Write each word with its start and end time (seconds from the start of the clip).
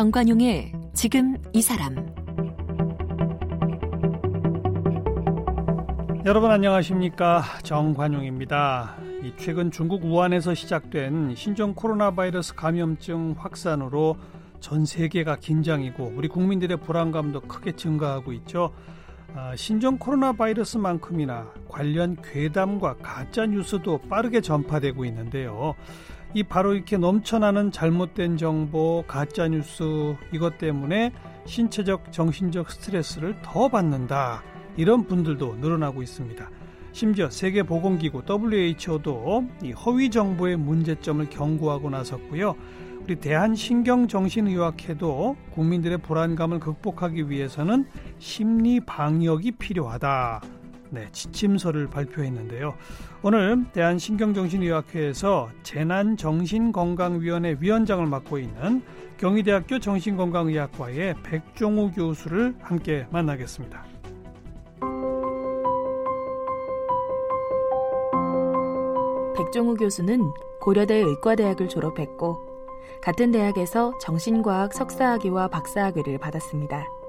정관용의 0.00 0.72
지금 0.94 1.36
이 1.52 1.60
사람 1.60 1.94
여러분 6.24 6.50
안녕하십니까 6.50 7.42
정관용입니다. 7.64 8.96
최근 9.36 9.70
중국 9.70 10.02
우한에서 10.06 10.54
시작된 10.54 11.34
신종 11.34 11.74
코로나 11.74 12.12
바이러스 12.12 12.54
감염증 12.54 13.34
확산으로 13.36 14.16
전 14.60 14.86
세계가 14.86 15.36
긴장이고 15.36 16.14
우리 16.16 16.28
국민들의 16.28 16.78
불안감도 16.78 17.42
크게 17.42 17.72
증가하고 17.72 18.32
있죠. 18.32 18.72
아, 19.34 19.54
신종 19.54 19.98
코로나 19.98 20.32
바이러스만큼이나 20.32 21.52
관련 21.68 22.16
괴담과 22.22 22.96
가짜 23.02 23.44
뉴스도 23.44 23.98
빠르게 24.08 24.40
전파되고 24.40 25.04
있는데요. 25.04 25.74
이 26.32 26.44
바로 26.44 26.74
이렇게 26.74 26.96
넘쳐나는 26.96 27.72
잘못된 27.72 28.36
정보, 28.36 29.02
가짜 29.06 29.48
뉴스 29.48 30.14
이것 30.32 30.58
때문에 30.58 31.10
신체적, 31.44 32.12
정신적 32.12 32.70
스트레스를 32.70 33.34
더 33.42 33.68
받는다. 33.68 34.44
이런 34.76 35.06
분들도 35.06 35.56
늘어나고 35.56 36.02
있습니다. 36.02 36.48
심지어 36.92 37.30
세계보건기구 37.30 38.22
WHO도 38.28 39.48
이 39.62 39.72
허위 39.72 40.10
정보의 40.10 40.56
문제점을 40.56 41.28
경고하고 41.30 41.90
나섰고요. 41.90 42.54
우리 43.02 43.16
대한신경정신의학회도 43.16 45.36
국민들의 45.52 45.98
불안감을 45.98 46.60
극복하기 46.60 47.28
위해서는 47.28 47.86
심리 48.18 48.78
방역이 48.78 49.50
필요하다. 49.52 50.59
네, 50.90 51.08
지침서를 51.12 51.88
발표했는데요. 51.88 52.74
오늘 53.22 53.64
대한신경정신의학회에서 53.72 55.50
재난정신건강위원회 55.62 57.56
위원장을 57.60 58.04
맡고 58.06 58.38
있는 58.38 58.82
경희대학교 59.18 59.78
정신건강의학과의 59.78 61.14
백종우 61.22 61.92
교수를 61.92 62.54
함께 62.60 63.06
만나겠습니다. 63.10 63.84
백종우 69.36 69.74
교수는 69.76 70.32
고려대 70.60 70.96
의과대학을 70.96 71.68
졸업했고 71.68 72.50
같은 73.02 73.30
대학에서 73.30 73.96
정신과학 73.98 74.74
석사학위와 74.74 75.48
박사학위를 75.48 76.18
받았습니다. 76.18 76.99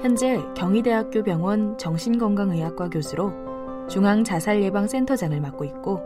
현재 0.00 0.40
경희대학교 0.54 1.24
병원 1.24 1.76
정신건강의학과 1.76 2.88
교수로 2.88 3.32
중앙자살예방센터장을 3.88 5.40
맡고 5.40 5.64
있고 5.64 6.00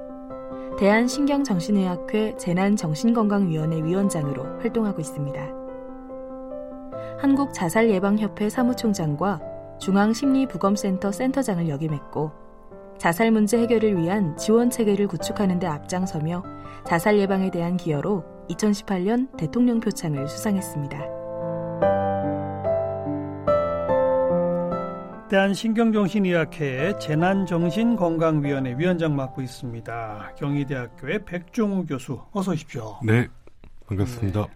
대한신경정신의학회 0.78 2.36
재난정신건강위원회 2.38 3.82
위원장으로 3.82 4.60
활동하고 4.60 5.00
있습니다. 5.00 5.40
한국자살예방협회 7.18 8.48
사무총장과 8.48 9.40
중앙심리부검센터 9.78 11.12
센터장을 11.12 11.68
역임했고 11.68 12.32
자살 12.96 13.30
문제 13.30 13.58
해결을 13.58 13.98
위한 13.98 14.36
지원 14.38 14.70
체계를 14.70 15.06
구축하는 15.06 15.58
데 15.58 15.66
앞장서며 15.66 16.42
자살 16.84 17.18
예방에 17.18 17.50
대한 17.50 17.76
기여로 17.76 18.24
2018년 18.48 19.36
대통령 19.36 19.80
표창을 19.80 20.28
수상했습니다. 20.28 21.21
대한신경정신의학회 25.32 26.98
재난정신건강위원회 26.98 28.76
위원장 28.76 29.16
맡고 29.16 29.40
있습니다. 29.40 30.34
경희대학교의 30.36 31.24
백종우 31.24 31.86
교수 31.86 32.20
어서 32.32 32.52
오십시오. 32.52 32.98
네, 33.02 33.28
반갑습니다. 33.86 34.42
네. 34.42 34.46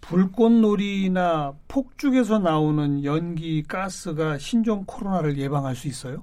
불꽃놀이나 0.00 1.54
폭죽에서 1.66 2.38
나오는 2.38 3.02
연기, 3.02 3.64
가스가 3.64 4.38
신종 4.38 4.84
코로나를 4.86 5.38
예방할 5.38 5.74
수 5.74 5.88
있어요? 5.88 6.22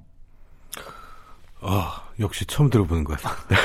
아, 1.59 2.07
역시 2.21 2.45
처음 2.45 2.69
들어보는 2.69 3.03
것 3.03 3.19
같습니다. 3.19 3.55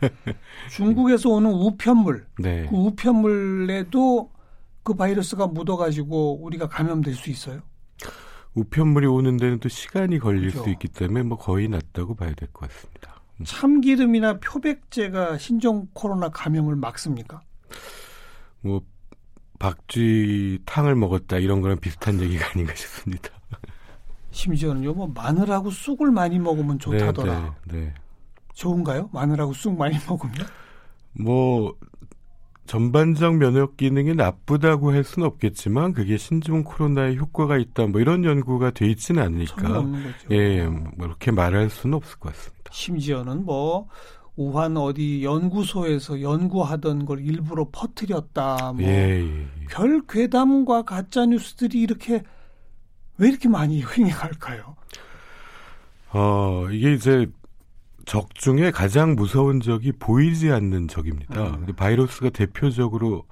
중국에서 0.72 1.28
오는 1.28 1.52
우편물, 1.52 2.26
네. 2.38 2.66
그 2.70 2.74
우편물에도 2.74 4.30
그 4.82 4.94
바이러스가 4.94 5.46
묻어가지고 5.48 6.42
우리가 6.42 6.68
감염될 6.68 7.14
수 7.14 7.28
있어요? 7.28 7.60
우편물이 8.54 9.06
오는 9.06 9.36
데는 9.36 9.58
또 9.60 9.68
시간이 9.68 10.18
걸릴 10.18 10.50
그렇죠. 10.50 10.64
수 10.64 10.70
있기 10.70 10.88
때문에 10.88 11.22
뭐 11.24 11.36
거의 11.38 11.68
낫다고 11.68 12.14
봐야 12.14 12.32
될 12.34 12.48
것 12.52 12.68
같습니다. 12.70 13.20
음. 13.40 13.44
참기름이나 13.44 14.38
표백제가 14.38 15.38
신종 15.38 15.88
코로나 15.92 16.28
감염을 16.28 16.76
막습니까? 16.76 17.40
뭐 18.60 18.80
박쥐 19.58 20.60
탕을 20.66 20.94
먹었다 20.94 21.38
이런 21.38 21.60
거랑 21.60 21.78
비슷한 21.80 22.20
얘기가 22.20 22.46
아닌가 22.50 22.74
싶습니다. 22.74 23.30
심지어는요, 24.30 24.94
뭐 24.94 25.06
마늘하고 25.14 25.70
쑥을 25.70 26.10
많이 26.10 26.38
먹으면 26.40 26.78
좋다더라. 26.80 27.40
네, 27.68 27.72
네, 27.72 27.80
네. 27.86 27.94
좋은가요? 28.54 29.10
마늘하고 29.12 29.52
쑥 29.52 29.76
많이 29.76 29.96
먹으면? 30.08 30.34
뭐 31.12 31.72
전반적 32.66 33.36
면역 33.36 33.76
기능이 33.76 34.14
나쁘다고 34.14 34.92
할 34.92 35.04
수는 35.04 35.26
없겠지만 35.28 35.92
그게 35.92 36.16
신종 36.16 36.64
코로나에 36.64 37.16
효과가 37.16 37.58
있다 37.58 37.86
뭐 37.86 38.00
이런 38.00 38.24
연구가 38.24 38.70
돼 38.70 38.86
있지는 38.86 39.22
않으니까 39.22 39.84
예, 40.30 40.66
뭐 40.66 40.92
그렇게 40.98 41.30
말할 41.30 41.68
수는 41.70 41.94
없을 41.94 42.18
것 42.18 42.32
같습니다. 42.32 42.70
심지어는 42.70 43.44
뭐 43.44 43.88
우한 44.36 44.76
어디 44.76 45.22
연구소에서 45.22 46.20
연구하던 46.20 47.04
걸 47.04 47.20
일부러 47.20 47.68
퍼뜨렸다 47.70 48.72
뭐별 48.72 48.86
예, 48.86 49.20
예. 49.22 50.00
괴담과 50.08 50.82
가짜 50.82 51.26
뉴스들이 51.26 51.80
이렇게 51.80 52.22
왜 53.18 53.28
이렇게 53.28 53.48
많이 53.48 53.82
횡행할까요? 53.86 54.76
어, 56.12 56.66
이게 56.70 56.94
이제 56.94 57.26
적 58.06 58.34
중에 58.34 58.70
가장 58.70 59.14
무서운 59.14 59.60
적이 59.60 59.92
보이지 59.92 60.50
않는 60.52 60.88
적입니다. 60.88 61.56
음. 61.56 61.66
바이러스가 61.76 62.30
대표적으로 62.30 63.24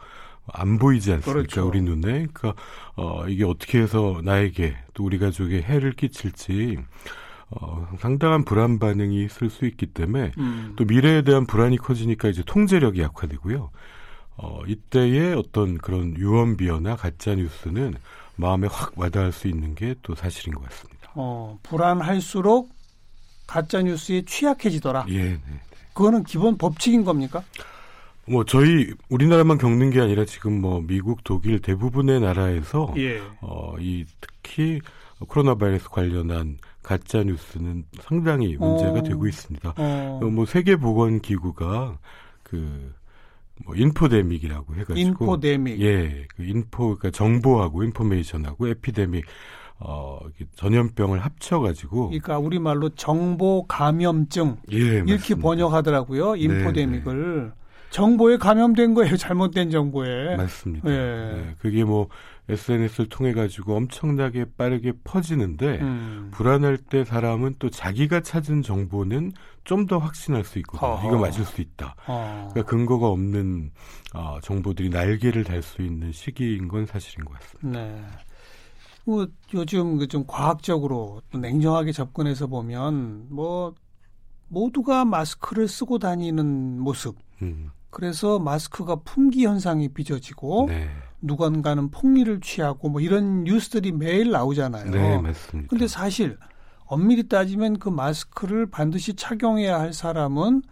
안 0.53 0.79
보이지 0.79 1.13
않습니까? 1.13 1.33
그렇죠. 1.33 1.69
우리 1.69 1.81
눈에. 1.83 2.27
그러니까 2.33 2.55
어 2.97 3.27
이게 3.29 3.45
어떻게 3.45 3.81
해서 3.81 4.21
나에게 4.25 4.77
또 4.95 5.05
우리 5.05 5.19
가족에 5.19 5.63
해를 5.63 5.93
끼칠지 5.93 6.79
어 7.51 7.87
상당한 8.01 8.45
불안 8.45 8.79
반응이 8.79 9.25
있을 9.25 9.51
수 9.51 9.67
있기 9.67 9.87
때문에 9.87 10.33
음. 10.39 10.73
또 10.77 10.85
미래에 10.85 11.23
대한 11.23 11.47
불안이 11.47 11.77
커지니까 11.77 12.29
이제 12.29 12.43
통제력이 12.45 13.01
약화되고요. 13.01 13.71
어 14.39 14.61
이때의 14.67 15.35
어떤 15.35 15.79
그런 15.79 16.17
유언비어나 16.17 16.97
가짜 16.97 17.35
뉴스는 17.35 17.95
마음에 18.37 18.67
확 18.71 18.99
와닿을 18.99 19.31
수 19.33 19.47
있는 19.47 19.75
게 19.75 19.95
또 20.03 20.15
사실인 20.15 20.55
것 20.55 20.65
같습니다. 20.65 21.13
어 21.15 21.59
불안할수록 21.63 22.71
가짜 23.53 23.83
뉴스에 23.83 24.23
취약해지더라. 24.23 25.05
예, 25.11 25.23
네, 25.23 25.31
네. 25.31 25.61
그거는 25.93 26.25
기본 26.25 26.57
법칙인 26.57 27.05
겁니까? 27.05 27.45
뭐 28.27 28.45
저희 28.45 28.91
우리나라만 29.11 29.59
겪는 29.59 29.91
게 29.91 30.01
아니라 30.01 30.25
지금 30.25 30.61
뭐 30.61 30.81
미국, 30.81 31.23
독일 31.23 31.61
대부분의 31.61 32.21
나라에서 32.21 32.95
예. 32.97 33.21
어이 33.41 34.07
특히 34.21 34.81
코로나 35.29 35.55
바이러스 35.55 35.91
관련한 35.91 36.57
가짜 36.83 37.23
뉴스는 37.23 37.85
상당히 38.01 38.57
문제가 38.57 39.01
어. 39.01 39.03
되고 39.03 39.27
있습니다. 39.27 39.75
어. 39.77 40.21
뭐 40.33 40.47
세계 40.47 40.77
보건 40.77 41.21
기구가 41.21 41.99
그 42.43 43.03
뭐 43.65 43.75
인포데믹이라고 43.75 44.75
해가지고 44.75 44.99
인포데믹 44.99 45.81
예, 45.81 46.27
그 46.35 46.45
인포 46.45 46.97
그러니까 46.97 47.11
정보하고 47.11 47.85
인포메이션하고 47.85 48.69
에피데믹 48.69 49.25
어, 49.85 50.19
전염병을 50.57 51.19
합쳐가지고. 51.21 52.07
그러니까 52.09 52.39
우리말로 52.39 52.91
정보 52.91 53.67
감염증. 53.67 54.57
예, 54.73 54.77
이렇게 54.77 55.13
맞습니다. 55.13 55.43
번역하더라고요. 55.43 56.37
인포데믹을. 56.37 57.37
네, 57.41 57.45
네. 57.45 57.51
정보에 57.91 58.39
감염된 58.39 58.95
거예요. 58.95 59.17
잘못된 59.19 59.71
정보에. 59.71 60.37
맞습니다. 60.37 60.89
예. 60.91 60.95
네, 60.97 61.55
그게 61.59 61.85
뭐 61.85 62.09
SNS를 62.49 63.09
통해 63.11 63.33
가지고 63.35 63.77
엄청나게 63.77 64.47
빠르게 64.57 64.93
퍼지는데 65.05 65.79
음. 65.83 66.29
불안할 66.33 66.79
때 66.79 67.05
사람은 67.05 67.57
또 67.59 67.69
자기가 67.71 68.21
찾은 68.21 68.63
정보는 68.63 69.33
좀 69.65 69.87
더 69.87 69.99
확신할 69.99 70.43
수 70.45 70.59
있거든요. 70.61 70.91
어허. 70.93 71.09
이거 71.09 71.19
맞을 71.19 71.45
수 71.45 71.61
있다. 71.61 71.95
어. 72.07 72.49
그러니까 72.53 72.71
근거가 72.71 73.09
없는 73.09 73.71
어, 74.15 74.39
정보들이 74.43 74.89
날개를 74.89 75.45
달 75.45 75.63
수 75.63 75.83
있는 75.83 76.13
시기인 76.13 76.69
건 76.69 76.87
사실인 76.87 77.25
것 77.27 77.35
같습니다. 77.39 77.79
네. 77.81 78.03
뭐 79.05 79.27
요즘 79.55 79.99
그 79.99 80.07
좀 80.07 80.25
과학적으로 80.27 81.23
냉정하게 81.35 81.93
접근해서 81.93 82.47
보면 82.47 83.27
뭐 83.31 83.75
모두가 84.49 85.05
마스크를 85.05 85.67
쓰고 85.69 85.99
다니는 85.99 86.79
모습. 86.81 87.17
음. 87.43 87.71
그래서 87.91 88.39
마스크가 88.39 88.97
품귀 88.97 89.45
현상이 89.45 89.89
빚어지고 89.89 90.67
네. 90.69 90.89
누군가는 91.21 91.91
폭리를 91.91 92.41
취하고 92.41 92.89
뭐 92.89 93.01
이런 93.01 93.45
뉴스들이 93.45 93.93
매일 93.93 94.31
나오잖아요. 94.31 94.91
네, 94.91 95.19
맞습니다. 95.19 95.69
근데 95.69 95.87
사실 95.89 96.39
엄밀히 96.87 97.29
따지면 97.29 97.79
그 97.79 97.89
마스크를 97.89 98.67
반드시 98.67 99.15
착용해야 99.15 99.79
할 99.79 99.93
사람은 99.93 100.63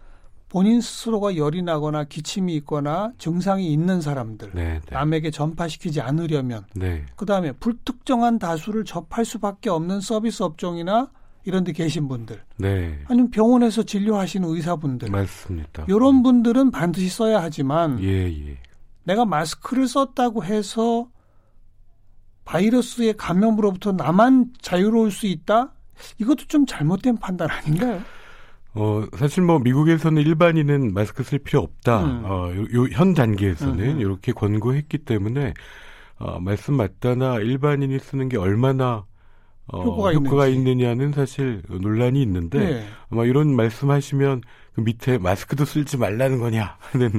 본인 0.51 0.81
스스로가 0.81 1.37
열이 1.37 1.61
나거나 1.61 2.03
기침이 2.03 2.53
있거나 2.57 3.13
증상이 3.17 3.71
있는 3.71 4.01
사람들 4.01 4.51
네, 4.53 4.81
네. 4.81 4.81
남에게 4.91 5.31
전파시키지 5.31 6.01
않으려면 6.01 6.65
네. 6.75 7.05
그다음에 7.15 7.53
불특정한 7.53 8.37
다수를 8.37 8.83
접할 8.83 9.23
수밖에 9.23 9.69
없는 9.69 10.01
서비스 10.01 10.43
업종이나 10.43 11.09
이런 11.45 11.63
데 11.63 11.71
계신 11.71 12.09
분들 12.09 12.43
네. 12.57 12.99
아니면 13.07 13.31
병원에서 13.31 13.83
진료하시는 13.83 14.45
의사분들 14.45 15.09
맞습니다. 15.09 15.85
이런 15.87 16.21
분들은 16.21 16.71
반드시 16.71 17.07
써야 17.07 17.41
하지만 17.41 18.03
예, 18.03 18.27
예. 18.27 18.57
내가 19.05 19.23
마스크를 19.23 19.87
썼다고 19.87 20.43
해서 20.43 21.07
바이러스의 22.43 23.15
감염으로부터 23.15 23.93
나만 23.93 24.51
자유로울 24.61 25.11
수 25.11 25.27
있다? 25.27 25.71
이것도 26.17 26.47
좀 26.47 26.65
잘못된 26.65 27.19
판단 27.19 27.49
아닌가요? 27.49 28.01
어, 28.73 29.03
사실 29.17 29.43
뭐 29.43 29.59
미국에서는 29.59 30.21
일반인은 30.21 30.93
마스크 30.93 31.23
쓸 31.23 31.39
필요 31.39 31.59
없다. 31.61 32.03
음. 32.05 32.21
어, 32.25 32.53
요, 32.55 32.61
요, 32.83 32.87
현 32.91 33.13
단계에서는 33.13 33.83
음. 33.95 33.99
이렇게 33.99 34.31
권고했기 34.31 34.99
때문에 34.99 35.53
어, 36.19 36.39
말씀 36.39 36.75
맞다나 36.75 37.39
일반인이 37.39 37.99
쓰는 37.99 38.29
게 38.29 38.37
얼마나 38.37 39.05
어, 39.67 39.83
효과가, 39.83 40.13
효과가 40.13 40.47
있느냐는 40.47 41.11
사실 41.13 41.63
논란이 41.69 42.21
있는데 42.23 42.59
네. 42.59 42.87
아마 43.09 43.25
이런 43.25 43.55
말씀하시면 43.55 44.41
그 44.73 44.81
밑에 44.81 45.17
마스크도 45.17 45.65
쓸지 45.65 45.97
말라는 45.97 46.39
거냐 46.39 46.77
하는 46.79 47.11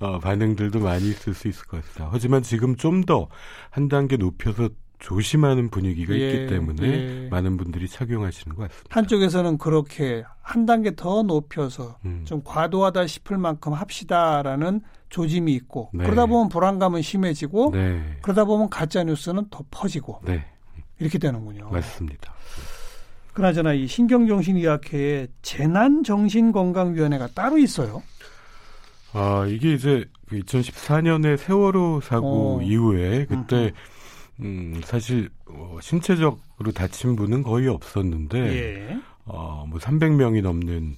어, 0.00 0.18
반응들도 0.20 0.80
많이 0.80 1.08
있을 1.10 1.34
수 1.34 1.48
있을 1.48 1.66
것 1.66 1.78
같습니다. 1.82 2.08
하지만 2.12 2.42
지금 2.42 2.76
좀 2.76 3.02
더 3.06 3.28
한 3.70 3.88
단계 3.88 4.16
높여서 4.16 4.70
조심하는 5.00 5.70
분위기가 5.70 6.14
예, 6.14 6.30
있기 6.30 6.46
때문에 6.54 6.86
예. 6.86 7.28
많은 7.30 7.56
분들이 7.56 7.88
착용하시는 7.88 8.54
것 8.54 8.68
같습니다. 8.68 8.94
한쪽에서는 8.94 9.58
그렇게 9.58 10.22
한 10.42 10.66
단계 10.66 10.94
더 10.94 11.22
높여서 11.22 11.98
음. 12.04 12.22
좀 12.26 12.42
과도하다 12.44 13.06
싶을 13.06 13.38
만큼 13.38 13.72
합시다라는 13.72 14.82
조짐이 15.08 15.52
있고 15.54 15.90
네. 15.92 16.04
그러다 16.04 16.26
보면 16.26 16.48
불안감은 16.48 17.02
심해지고 17.02 17.70
네. 17.72 18.18
그러다 18.22 18.44
보면 18.44 18.68
가짜 18.68 19.02
뉴스는 19.02 19.46
더 19.50 19.64
퍼지고 19.70 20.20
네. 20.24 20.44
이렇게 20.98 21.18
되는군요. 21.18 21.70
맞습니다. 21.70 22.32
그나저나 23.32 23.72
이 23.72 23.86
신경정신의학회에 23.86 25.28
재난정신건강위원회가 25.42 27.28
따로 27.28 27.58
있어요. 27.58 28.02
아 29.12 29.46
이게 29.48 29.74
이제 29.74 30.04
2014년에 30.30 31.36
그 31.36 31.36
세월호 31.38 32.00
사고 32.02 32.58
어. 32.58 32.62
이후에 32.62 33.26
그때 33.26 33.56
음흠. 33.56 33.72
음, 34.42 34.80
사실 34.84 35.30
어, 35.46 35.78
신체적으로 35.80 36.72
다친 36.74 37.16
분은 37.16 37.42
거의 37.42 37.68
없었는데 37.68 38.38
예. 38.38 39.00
어, 39.24 39.64
뭐 39.68 39.78
300명이 39.78 40.42
넘는 40.42 40.96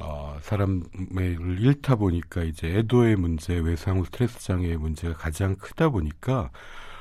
어, 0.00 0.36
사람을 0.42 1.58
잃다 1.60 1.96
보니까 1.96 2.42
이제 2.44 2.68
애도의 2.68 3.16
문제, 3.16 3.54
외상 3.58 3.98
후 3.98 4.04
스트레스 4.04 4.38
장애의 4.40 4.76
문제가 4.76 5.14
가장 5.14 5.54
크다 5.56 5.90
보니까 5.90 6.50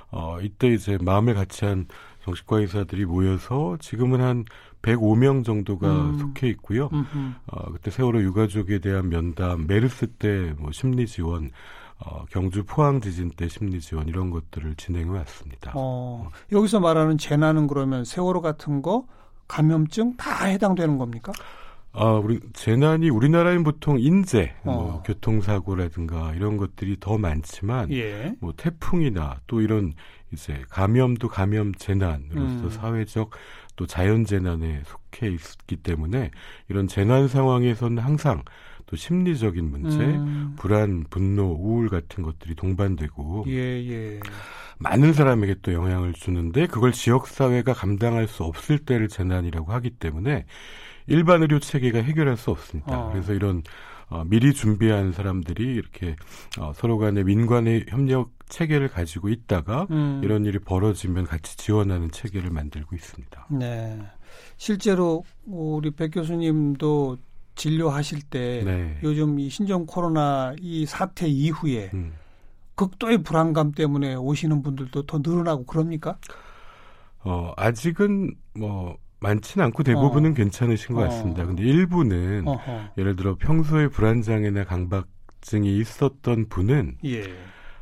어, 0.10 0.40
이때 0.42 0.68
이제 0.70 0.98
마음을 1.02 1.34
같이 1.36 1.66
한 1.66 1.88
정신과 2.24 2.60
의사들이 2.60 3.06
모여서 3.06 3.78
지금은 3.80 4.22
한 4.22 4.46
105명 4.82 5.44
정도가 5.46 5.88
음. 5.90 6.20
속해 6.20 6.48
있고요. 6.50 6.90
어, 7.48 7.72
그때 7.72 7.90
세월호 7.92 8.22
유가족에 8.22 8.80
대한 8.80 9.10
면담, 9.10 9.68
메르스 9.68 10.08
때 10.08 10.54
뭐 10.58 10.72
심리 10.72 11.08
지원, 11.08 11.52
어, 12.00 12.26
경주 12.30 12.64
포항 12.64 13.02
지진 13.02 13.30
때 13.30 13.48
심리 13.48 13.80
지원 13.80 14.08
이런 14.08 14.30
것들을 14.30 14.76
진행해 14.76 15.10
왔습니다. 15.10 15.72
어, 15.76 16.30
여기서 16.52 16.80
말하는 16.80 17.18
재난은 17.18 17.68
그러면 17.68 18.06
세월호 18.06 18.42
같은 18.42 18.82
거 18.82 19.08
감염증 19.48 20.18
다 20.18 20.46
해당되는 20.46 20.98
겁니까? 20.98 21.32
아, 21.94 22.12
우리 22.12 22.40
재난이 22.54 23.10
우리나라엔 23.10 23.64
보통 23.64 24.00
인재, 24.00 24.54
뭐 24.62 24.76
어. 24.76 24.82
뭐 24.84 25.04
교통사고라든가 25.04 26.34
이런 26.36 26.58
것들이 26.58 26.98
더 27.00 27.18
많지만 27.18 27.92
예. 27.92 28.36
뭐 28.40 28.54
태풍이나 28.56 29.40
또 29.48 29.62
이런 29.62 29.94
이제 30.32 30.62
감염도 30.70 31.28
감염 31.30 31.74
재난으로서 31.74 32.64
음. 32.66 32.70
사회적 32.70 33.32
또 33.76 33.88
자연 33.88 34.26
재난에 34.26 34.84
속해 34.86 35.30
있기 35.30 35.78
때문에 35.78 36.30
이런 36.70 36.88
재난 36.88 37.28
상황에서는 37.28 37.98
항상 38.04 38.44
또 38.88 38.96
심리적인 38.96 39.70
문제, 39.70 39.98
음. 39.98 40.56
불안, 40.58 41.06
분노, 41.10 41.52
우울 41.60 41.90
같은 41.90 42.24
것들이 42.24 42.56
동반되고 42.56 43.46
예, 43.48 43.54
예. 43.54 44.20
많은 44.80 45.14
사람에게 45.14 45.56
또 45.62 45.74
영향을 45.74 46.14
주는데 46.14 46.68
그걸 46.68 46.94
지역 46.94 47.28
사회가 47.28 47.74
감당할 47.74 48.28
수 48.28 48.44
없을 48.44 48.80
때를 48.80 49.10
재난이라고 49.10 49.72
하기 49.74 49.92
때문에 49.92 50.46
일반 51.08 51.42
의료 51.42 51.60
체계가 51.60 52.00
해결할 52.00 52.38
수 52.38 52.50
없습니다. 52.52 52.98
어. 52.98 53.12
그래서 53.12 53.34
이런 53.34 53.62
어, 54.10 54.24
미리 54.24 54.54
준비한 54.54 55.12
사람들이 55.12 55.64
이렇게 55.64 56.16
어, 56.58 56.72
서로 56.74 56.98
간의 56.98 57.26
민관의 57.26 57.88
협력 57.90 58.32
체계를 58.48 58.88
가지고 58.88 59.28
있다가 59.28 59.88
음. 59.92 60.22
이런 60.24 60.46
일이 60.46 60.60
벌어지면 60.60 61.26
같이 61.26 61.58
지원하는 61.58 62.10
체계를 62.12 62.50
만들고 62.50 62.96
있습니다. 62.96 63.48
네. 63.52 64.00
실제로 64.56 65.26
우리 65.46 65.92
백 65.92 66.12
교수님도 66.12 67.18
진료하실 67.58 68.22
때 68.30 68.62
네. 68.64 68.98
요즘 69.04 69.40
이 69.40 69.50
신종 69.50 69.86
코로나 69.86 70.56
이 70.60 70.86
사태 70.86 71.28
이후에 71.28 71.92
음. 71.94 72.14
극도의 72.76 73.24
불안감 73.24 73.72
때문에 73.72 74.16
오시는 74.16 74.62
분들도 74.62 75.06
더 75.08 75.18
늘어나고 75.18 75.66
그럽니까? 75.66 76.18
어, 77.24 77.52
아직은 77.58 78.36
뭐 78.56 78.96
많지는 79.20 79.66
않고 79.66 79.84
대부분은 79.84 80.32
어. 80.32 80.34
괜찮으신 80.36 80.96
것 80.96 81.02
같습니다. 81.02 81.44
어. 81.44 81.48
근데 81.48 81.64
일부는 81.64 82.48
어허. 82.48 82.90
예를 82.98 83.16
들어 83.16 83.36
평소에 83.36 83.88
불안장애나 83.88 84.64
강박증이 84.66 85.78
있었던 85.80 86.50
분은 86.50 86.98
예. 87.06 87.24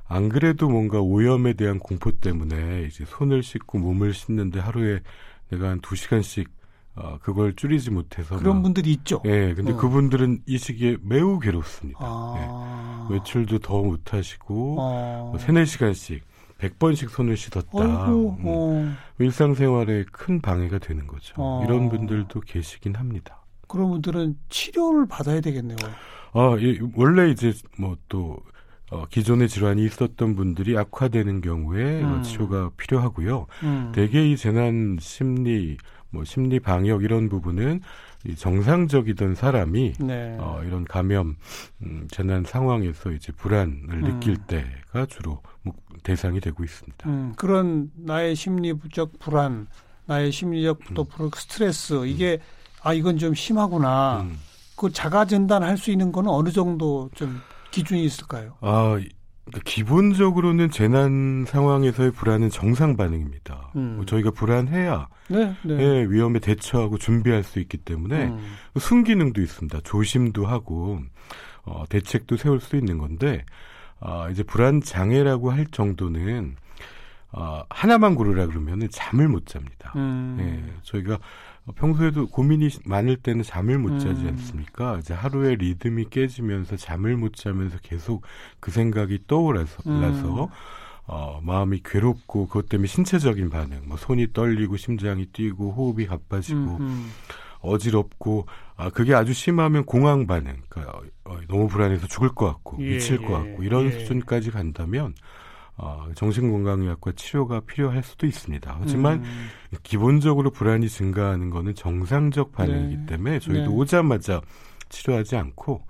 안 0.07 0.29
그래도 0.29 0.69
뭔가 0.69 1.01
오염에 1.01 1.53
대한 1.53 1.79
공포 1.79 2.11
때문에 2.11 2.83
이제 2.83 3.03
손을 3.05 3.43
씻고 3.43 3.79
몸을 3.79 4.13
씻는데 4.13 4.61
하루에 4.61 5.01
내가 5.49 5.69
한두 5.69 5.95
시간씩 5.95 6.49
어, 6.95 7.17
그걸 7.21 7.55
줄이지 7.55 7.91
못해서 7.91 8.37
그런 8.37 8.57
막, 8.57 8.63
분들이 8.63 8.91
있죠. 8.93 9.21
예, 9.25 9.53
근데 9.53 9.73
어. 9.73 9.77
그분들은 9.77 10.43
이 10.45 10.57
시기에 10.57 10.97
매우 11.01 11.39
괴롭습니다. 11.39 11.99
아. 12.01 13.07
예, 13.09 13.13
외출도 13.13 13.59
더 13.59 13.81
못하시고 13.81 14.77
아. 14.79 15.29
뭐 15.31 15.37
3, 15.37 15.55
4시간씩 15.55 16.21
100번씩 16.59 17.09
손을 17.09 17.35
씻었다. 17.35 17.69
아이고, 17.73 18.37
음, 18.39 18.43
어. 18.45 18.93
일상생활에 19.19 20.05
큰 20.11 20.41
방해가 20.41 20.79
되는 20.79 21.05
거죠. 21.05 21.35
아. 21.37 21.65
이런 21.65 21.89
분들도 21.89 22.39
계시긴 22.39 22.95
합니다. 22.95 23.43
그런 23.67 23.89
분들은 23.89 24.37
치료를 24.47 25.07
받아야 25.07 25.41
되겠네요. 25.41 25.77
아, 26.33 26.55
예, 26.59 26.79
원래 26.95 27.29
이제 27.29 27.53
뭐또 27.77 28.37
어, 28.91 29.05
기존의 29.07 29.49
질환이 29.49 29.83
있었던 29.83 30.35
분들이 30.35 30.77
악화되는 30.77 31.41
경우에 31.41 32.01
음. 32.01 32.19
어, 32.19 32.21
치료가 32.21 32.71
필요하고요. 32.77 33.47
음. 33.63 33.91
대개 33.93 34.29
이 34.29 34.37
재난 34.37 34.97
심리 34.99 35.77
뭐 36.15 36.23
심리 36.23 36.59
방역 36.59 37.03
이런 37.03 37.27
부분은 37.29 37.81
이 38.25 38.35
정상적이던 38.35 39.35
사람이 39.35 39.93
네. 39.99 40.37
어, 40.39 40.61
이런 40.65 40.85
감염 40.85 41.35
음, 41.83 42.07
재난 42.09 42.43
상황에서 42.43 43.11
이제 43.11 43.31
불안을 43.33 43.89
음. 43.89 44.03
느낄 44.03 44.37
때가 44.37 45.05
주로 45.07 45.41
대상이 46.03 46.39
되고 46.39 46.63
있습니다. 46.63 47.07
음, 47.09 47.33
그런 47.35 47.91
나의 47.95 48.35
심리적 48.35 49.19
불안, 49.19 49.67
나의 50.05 50.31
심리적 50.31 50.79
또 50.93 51.05
음. 51.19 51.29
스트레스 51.35 52.05
이게 52.07 52.39
아 52.81 52.93
이건 52.93 53.17
좀 53.17 53.33
심하구나. 53.33 54.21
음. 54.21 54.39
그 54.75 54.91
자가 54.91 55.25
진단할 55.25 55.77
수 55.77 55.91
있는 55.91 56.11
거는 56.11 56.29
어느 56.29 56.49
정도 56.49 57.09
좀 57.15 57.39
기준이 57.71 58.03
있을까요? 58.03 58.55
아 58.61 58.99
기본적으로는 59.63 60.71
재난 60.71 61.45
상황에서의 61.47 62.11
불안은 62.11 62.49
정상 62.49 62.97
반응입니다. 62.97 63.71
음. 63.75 63.95
뭐 63.97 64.05
저희가 64.05 64.31
불안해야 64.31 65.07
네, 65.29 65.55
네. 65.63 65.79
예, 65.79 66.05
위험에 66.09 66.39
대처하고 66.39 66.97
준비할 66.97 67.43
수 67.43 67.59
있기 67.59 67.77
때문에 67.77 68.25
음. 68.25 68.55
순기능도 68.79 69.41
있습니다. 69.41 69.81
조심도 69.83 70.47
하고 70.47 70.99
어, 71.63 71.83
대책도 71.89 72.37
세울 72.37 72.59
수 72.59 72.75
있는 72.75 72.97
건데 72.97 73.45
아, 73.99 74.29
이제 74.31 74.43
불안 74.43 74.81
장애라고 74.81 75.51
할 75.51 75.65
정도는 75.67 76.55
어, 77.31 77.63
하나만 77.69 78.15
고르라 78.15 78.47
그러면은 78.47 78.87
잠을 78.89 79.27
못 79.27 79.45
잡니다. 79.45 79.93
음. 79.95 80.37
예, 80.39 80.81
저희가 80.83 81.19
평소에도 81.73 82.27
고민이 82.27 82.69
많을 82.85 83.15
때는 83.17 83.43
잠을 83.43 83.79
못 83.79 83.97
자지 83.99 84.23
음. 84.23 84.29
않습니까? 84.29 84.99
이제 84.99 85.13
하루의 85.13 85.55
리듬이 85.57 86.09
깨지면서 86.09 86.77
잠을 86.77 87.17
못 87.17 87.35
자면서 87.35 87.79
계속 87.81 88.23
그 88.59 88.71
생각이 88.71 89.21
떠올라서 89.27 89.81
음. 89.87 90.47
어, 91.07 91.39
마음이 91.43 91.81
괴롭고 91.83 92.47
그것 92.47 92.67
때문에 92.69 92.87
신체적인 92.87 93.49
반응, 93.49 93.81
뭐 93.85 93.97
손이 93.97 94.33
떨리고 94.33 94.77
심장이 94.77 95.25
뛰고 95.27 95.71
호흡이 95.71 96.07
가빠지고 96.07 96.77
음. 96.79 97.11
어지럽고 97.59 98.47
아 98.75 98.89
그게 98.89 99.13
아주 99.13 99.33
심하면 99.33 99.85
공황 99.85 100.27
반응, 100.27 100.57
그러니까 100.69 100.99
어, 101.23 101.37
너무 101.47 101.67
불안해서 101.67 102.07
죽을 102.07 102.29
것 102.29 102.45
같고 102.45 102.77
예, 102.81 102.89
미칠 102.89 103.21
것 103.21 103.33
같고 103.33 103.63
이런 103.63 103.85
예. 103.85 103.91
수준까지 103.91 104.51
간다면 104.51 105.13
어, 105.77 106.07
정신건강의학과 106.15 107.11
치료가 107.13 107.59
필요할 107.59 108.01
수도 108.01 108.25
있습니다. 108.25 108.77
하지만 108.79 109.23
음. 109.23 109.47
기본적으로 109.83 110.49
불안이 110.51 110.87
증가하는 110.87 111.49
것은 111.49 111.75
정상적 111.75 112.53
반응이기 112.53 112.97
네. 112.97 113.05
때문에 113.05 113.39
저희도 113.39 113.69
네. 113.69 113.75
오자마자 113.75 114.41
치료하지 114.89 115.35
않고 115.35 115.83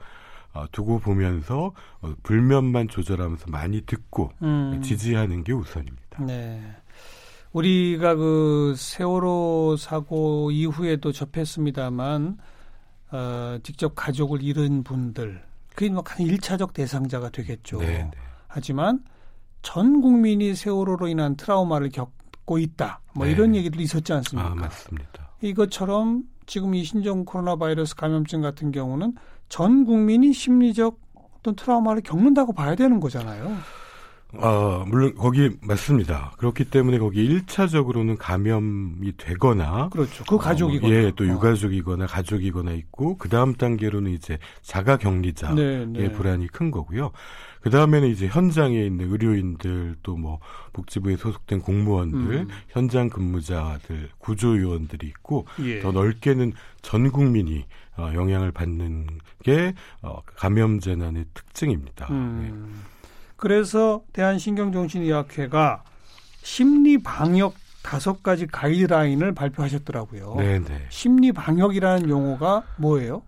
어, 0.53 0.65
두고 0.71 0.99
보면서 0.99 1.73
어, 2.01 2.13
불면만 2.23 2.87
조절하면서 2.87 3.45
많이 3.49 3.81
듣고 3.81 4.31
음. 4.41 4.81
지지하는 4.81 5.43
게 5.43 5.53
우선입니다. 5.53 6.23
네. 6.23 6.61
우리가 7.51 8.15
그 8.15 8.73
세월호 8.75 9.75
사고 9.77 10.49
이후에도 10.51 11.11
접했습니다만 11.11 12.37
어, 13.11 13.59
직접 13.63 13.93
가족을 13.95 14.41
잃은 14.41 14.83
분들 14.83 15.41
그게 15.75 15.89
뭐 15.89 16.01
가장 16.01 16.25
일차적 16.25 16.73
대상자가 16.73 17.29
되겠죠. 17.29 17.77
네, 17.79 17.85
네. 17.85 18.11
하지만 18.47 19.03
전 19.65 19.99
국민이 19.99 20.53
세월호로 20.53 21.07
인한 21.07 21.35
트라우마를 21.35 21.89
겪고 21.89 22.59
있다. 22.59 23.01
뭐 23.15 23.25
네. 23.25 23.31
이런 23.31 23.55
얘기도 23.55 23.81
있었지 23.81 24.13
않습니까? 24.13 24.51
아, 24.51 24.53
맞습니다. 24.53 25.31
이것처럼 25.41 26.21
지금 26.45 26.75
이 26.75 26.83
신종 26.83 27.25
코로나 27.25 27.55
바이러스 27.55 27.95
감염증 27.95 28.41
같은 28.41 28.71
경우는 28.71 29.15
전 29.49 29.83
국민이 29.83 30.33
심리적 30.33 30.99
어떤 31.39 31.55
트라우마를 31.55 32.03
겪는다고 32.03 32.53
봐야 32.53 32.75
되는 32.75 32.99
거잖아요. 32.99 33.57
어, 34.39 34.83
물론 34.87 35.15
거기 35.15 35.51
맞습니다. 35.61 36.33
그렇기 36.37 36.65
때문에 36.65 36.97
거기 36.97 37.27
1차적으로는 37.27 38.17
감염이 38.17 39.15
되거나 39.17 39.89
그렇죠. 39.89 40.23
그 40.25 40.37
가족이거나 40.37 40.93
어, 40.93 40.97
예, 40.97 41.11
또 41.15 41.23
어. 41.23 41.27
유가족이거나 41.27 42.07
가족이거나 42.07 42.71
있고 42.71 43.17
그 43.17 43.29
다음 43.29 43.53
단계로는 43.53 44.11
이제 44.11 44.37
자가 44.61 44.97
격리자의 44.97 45.55
네, 45.55 45.85
네. 45.85 46.11
불안이 46.11 46.47
큰 46.47 46.71
거고요. 46.71 47.11
그 47.61 47.71
다음에는 47.71 48.07
이제 48.09 48.27
현장에 48.27 48.85
있는 48.85 49.11
의료인들 49.11 49.95
또 50.03 50.15
뭐 50.25 50.39
복지부에 50.73 51.17
소속된 51.17 51.61
공무원들, 51.61 52.19
음. 52.19 52.47
현장 52.69 53.09
근무자들, 53.09 54.09
구조요원들이 54.17 55.07
있고 55.07 55.45
예. 55.61 55.79
더 55.79 55.91
넓게는 55.91 56.53
전 56.81 57.11
국민이 57.11 57.65
어, 57.97 58.11
영향을 58.13 58.51
받는 58.51 59.07
게 59.43 59.73
어, 60.01 60.21
감염 60.35 60.79
재난의 60.79 61.25
특징입니다. 61.33 62.07
음. 62.11 62.41
네. 62.41 62.94
그래서 63.35 64.01
대한신경정신의학회가 64.13 65.83
심리 66.41 67.01
방역 67.01 67.55
다섯 67.83 68.23
가지 68.23 68.47
가이드라인을 68.47 69.33
발표하셨더라고요. 69.33 70.35
네네. 70.37 70.87
심리 70.89 71.31
방역이라는 71.31 72.09
용어가 72.09 72.63
뭐예요? 72.77 73.21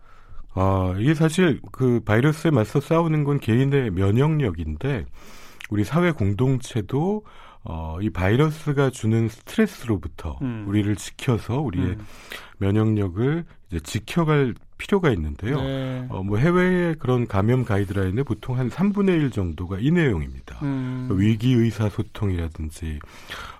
아, 0.56 0.96
이게 0.98 1.14
사실 1.14 1.62
그 1.72 2.00
바이러스에 2.04 2.50
맞서 2.50 2.80
싸우는 2.80 3.24
건 3.24 3.40
개인의 3.40 3.92
면역력인데 3.92 5.06
우리 5.70 5.84
사회 5.84 6.12
공동체도 6.12 7.24
어, 7.64 7.98
이 8.02 8.10
바이러스가 8.10 8.90
주는 8.90 9.28
스트레스로부터 9.28 10.40
음. 10.42 10.66
우리를 10.68 10.96
지켜서 10.96 11.60
우리의 11.60 11.90
음. 11.90 12.06
면역력을 12.58 13.46
이제 13.70 13.80
지켜갈 13.82 14.56
필요가 14.78 15.12
있는데요. 15.12 15.62
네. 15.62 16.06
어, 16.10 16.24
뭐 16.24 16.38
해외의 16.38 16.96
그런 17.00 17.28
감염 17.28 17.66
가이드라인에 17.66 18.24
보통 18.24 18.58
한 18.58 18.70
3분의 18.70 19.22
1 19.22 19.32
정도가 19.32 19.78
이 19.80 19.92
내용입니다. 19.92 20.60
음. 20.62 21.10
위기 21.12 21.54
의사 21.54 21.90
소통이라든지 21.90 23.00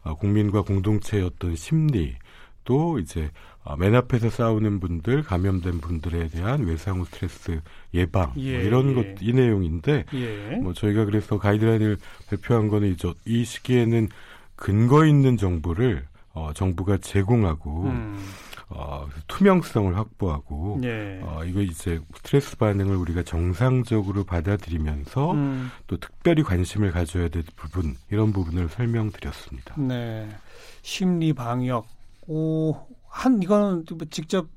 어, 0.04 0.16
국민과 0.16 0.62
공동체의 0.62 1.24
어떤 1.24 1.56
심리 1.56 2.16
또 2.64 3.00
이제 3.00 3.32
어, 3.64 3.76
맨 3.76 3.96
앞에서 3.96 4.30
싸우는 4.30 4.80
분들, 4.80 5.24
감염된 5.24 5.80
분들에 5.80 6.30
대한 6.30 6.64
외상 6.64 7.00
후 7.00 7.06
스트레스 7.06 7.60
예방 7.94 8.32
뭐 8.34 8.44
예, 8.44 8.58
뭐 8.58 8.62
이런 8.62 8.90
예. 8.92 9.14
것이 9.14 9.34
내용인데 9.34 10.06
예. 10.14 10.56
뭐 10.62 10.74
저희가 10.74 11.06
그래서 11.06 11.38
가이드라인을 11.38 11.98
발표한 12.30 12.70
거는 12.70 12.94
이제 12.94 13.14
이 13.26 13.44
시기에는 13.44 14.08
근거 14.56 15.06
있는 15.06 15.36
정보를 15.38 16.06
어, 16.34 16.52
정부가 16.54 16.98
제공하고 16.98 17.86
음. 17.86 18.18
어, 18.70 19.08
투명성을 19.28 19.96
확보하고 19.96 20.82
예. 20.84 21.20
어, 21.24 21.44
이거 21.46 21.62
이제 21.62 22.02
스트레스 22.16 22.58
반응을 22.58 22.96
우리가 22.98 23.24
정상적으로 23.24 24.26
받아들이면서 24.26 25.32
음. 25.32 25.72
또 25.88 25.98
특별히 25.98 26.44
관심을 26.44 26.92
가져야 26.92 27.30
될 27.30 27.44
부분 27.56 27.96
이런 28.12 28.34
부분을 28.34 28.68
설명드렸습니다. 28.68 29.76
네, 29.80 30.28
심리 30.82 31.32
방역, 31.32 31.88
오, 32.28 32.76
한 33.08 33.42
이거는 33.42 33.86
직접 34.10 34.48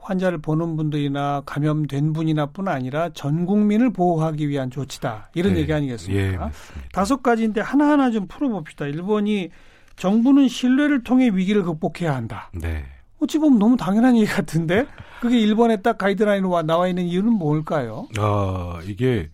환자를 0.00 0.38
보는 0.38 0.76
분들이나 0.76 1.42
감염된 1.44 2.14
분이나뿐 2.14 2.68
아니라 2.68 3.10
전 3.10 3.44
국민을 3.44 3.92
보호하기 3.92 4.48
위한 4.48 4.70
조치다 4.70 5.30
이런 5.34 5.54
네. 5.54 5.60
얘기 5.60 5.72
아니겠습니까? 5.74 6.46
예, 6.46 6.50
다섯 6.92 7.22
가지인데 7.22 7.60
하나하나 7.60 8.10
좀 8.10 8.26
풀어봅시다. 8.26 8.86
일본이 8.86 9.50
정부는 9.96 10.48
신뢰를 10.48 11.02
통해 11.02 11.28
위기를 11.28 11.64
극복해야 11.64 12.14
한다. 12.14 12.50
네. 12.54 12.86
어찌 13.20 13.38
보면 13.38 13.58
너무 13.58 13.76
당연한 13.76 14.16
얘기 14.16 14.26
같은데 14.26 14.86
그게 15.20 15.38
일본에 15.38 15.76
딱 15.82 15.98
가이드라인으로 15.98 16.62
나와 16.62 16.88
있는 16.88 17.04
이유는 17.04 17.32
뭘까요? 17.32 18.08
아 18.18 18.80
이게 18.84 19.30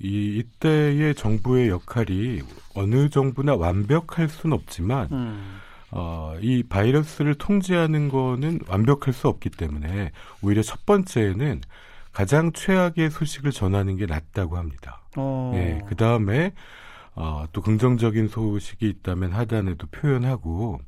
이 0.00 0.38
이때의 0.38 1.14
정부의 1.14 1.68
역할이 1.68 2.40
어느 2.74 3.08
정부나 3.08 3.56
완벽할 3.56 4.28
수는 4.28 4.54
없지만 4.54 5.08
음. 5.10 5.58
어, 5.90 6.34
이 6.40 6.62
바이러스를 6.62 7.34
통제하는 7.34 8.08
거는 8.08 8.60
완벽할 8.68 9.14
수 9.14 9.28
없기 9.28 9.50
때문에 9.50 10.12
오히려 10.42 10.62
첫 10.62 10.84
번째는 10.84 11.62
가장 12.12 12.52
최악의 12.52 13.10
소식을 13.10 13.52
전하는 13.52 13.96
게 13.96 14.06
낫다고 14.06 14.56
합니다. 14.56 15.02
어. 15.16 15.52
예, 15.54 15.82
그 15.88 15.94
다음에 15.94 16.52
어, 17.14 17.46
또 17.52 17.62
긍정적인 17.62 18.28
소식이 18.28 18.88
있다면 18.88 19.32
하단에도 19.32 19.86
표현하고 19.88 20.80